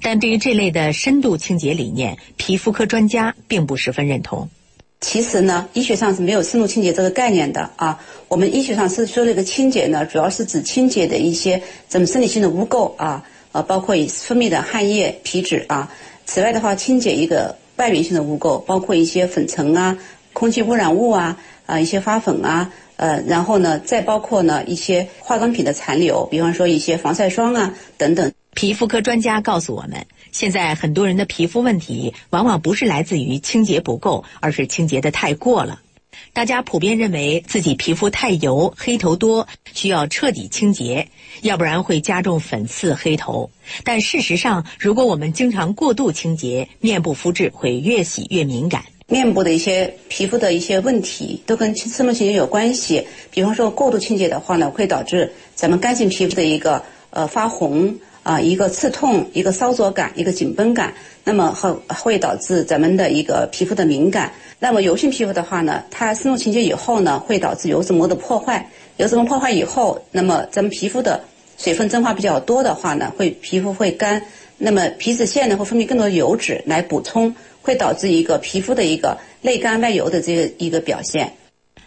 [0.00, 4.48] 但对于这类的深度清洁理念，皮肤科专家并不十分认同。
[5.02, 8.02] 其实呢，医学上是没有深度清洁这个概念的啊。
[8.28, 15.92] 我们医学上是说这个清洁呢，主要是指清洁的一些咱们生理性的污垢啊，呃，包括以分泌的汗液、皮脂啊。
[16.26, 19.96] 此外的话，清洁一个外源性的污垢，包括一些粉尘啊、
[20.32, 28.32] 空气污染物啊、啊一些花粉啊，呃，然后呢，再包括呢一些化妆品的残留，比方说一些防晒霜啊等等。
[28.54, 35.80] 皮肤科专家告诉我们，现在很多人的皮肤问题往往不是来自于清洁不够，而是清洁的太过了。
[36.32, 41.08] 大家普遍认为自己皮肤太油、黑头多，需要彻底清洁，
[41.42, 43.50] 要不然会加重粉刺、黑头。
[43.84, 48.84] 但事实上，如果我们经常过度清洁，面部肤质会越洗越敏感。
[49.08, 53.06] 面部的一些皮肤的一些问题都跟深度清洁有关系。
[53.30, 57.96] 比方说，过度清洁的话呢，会导致咱们干性皮肤的一个呃发红。
[58.26, 64.32] 啊，一个刺痛，一个烧灼感，一个紧绷感，那么会会导致咱们的一个皮肤的敏感。
[64.58, 68.68] 那么油性皮肤的话呢，它深度清洁以后呢，会导致油脂膜的破坏。
[68.96, 71.22] 油脂膜破坏以后，那么咱们皮肤的
[71.56, 74.20] 水分蒸发比较多的话呢，会皮肤会干。
[74.58, 81.34] 那么皮脂腺呢会分泌更多的油脂来补充，会导致一个皮肤的一个内干外油的这个一个表现。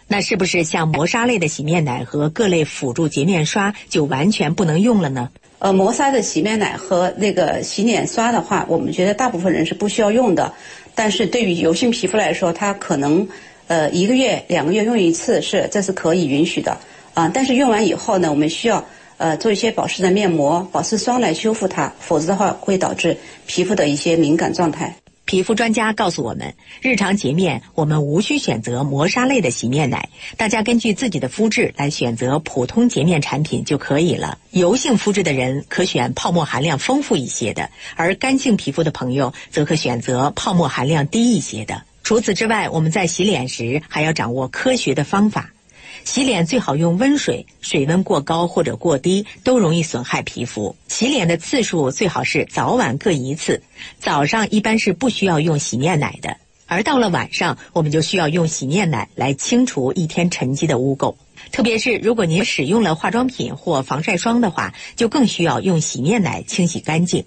[0.08, 5.28] 那是不是像磨砂类的洗面奶和各类辅助洁面刷就完全不能用了呢？
[5.60, 10.50] 呃，磨砂的洗面奶和那个洗脸刷的话，我们觉得大部分人是不需要用的。
[10.94, 13.28] 但是对于油性皮肤来说，它可能
[13.68, 16.78] 呃一个月、两个月用一次是这是可以允许的
[17.12, 17.30] 啊。
[17.32, 18.82] 但是用完以后呢，我们需要
[19.18, 23.14] 呃做一些保湿的面膜、保湿霜来修复它，否则的话会导致
[23.46, 24.96] 皮肤的一些敏感状态。
[25.24, 34.38] 皮肤专家告诉我们，日常洁面我们无需选择磨砂类的洗面奶，大家根据自己的肤质来选择普通洁面产品就可以了。
[34.50, 41.84] 油性肤质的人可选泡沫含量丰富一些的，而干性皮肤的朋友则可选择泡沫含量低一些的。
[42.02, 45.52] 除此之外，我们在洗脸时还要掌握科学的方法。
[46.04, 50.76] 洗脸最好用温水，水温过高或者过低都容易损害皮肤。
[50.88, 53.62] 洗脸的次数最好是早晚各一次，
[53.98, 56.36] 早上一般是不需要用洗面奶的，
[56.66, 61.14] 而到了晚上，我们就需要用洗面奶来清除一天沉积的污垢。
[61.52, 67.24] 特别是如果您使用了化妆品或防晒霜的话，就更需要用洗面奶清洗干净。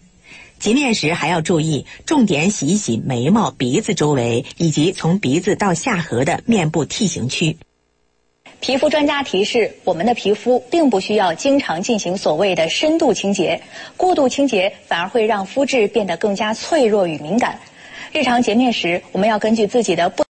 [0.60, 7.58] 洁面时还要注意，重点洗一洗眉毛、鼻子周围以及从鼻子到下颌的面部 T 型区。
[8.64, 13.60] 皮肤专家提示：我们的皮肤并不需要经常进行所谓的深度清洁，
[13.98, 17.60] 过度清洁反而会让肤质变得更加脆弱与敏感。
[18.14, 20.22] 日常洁面时，我们要根据自己的不。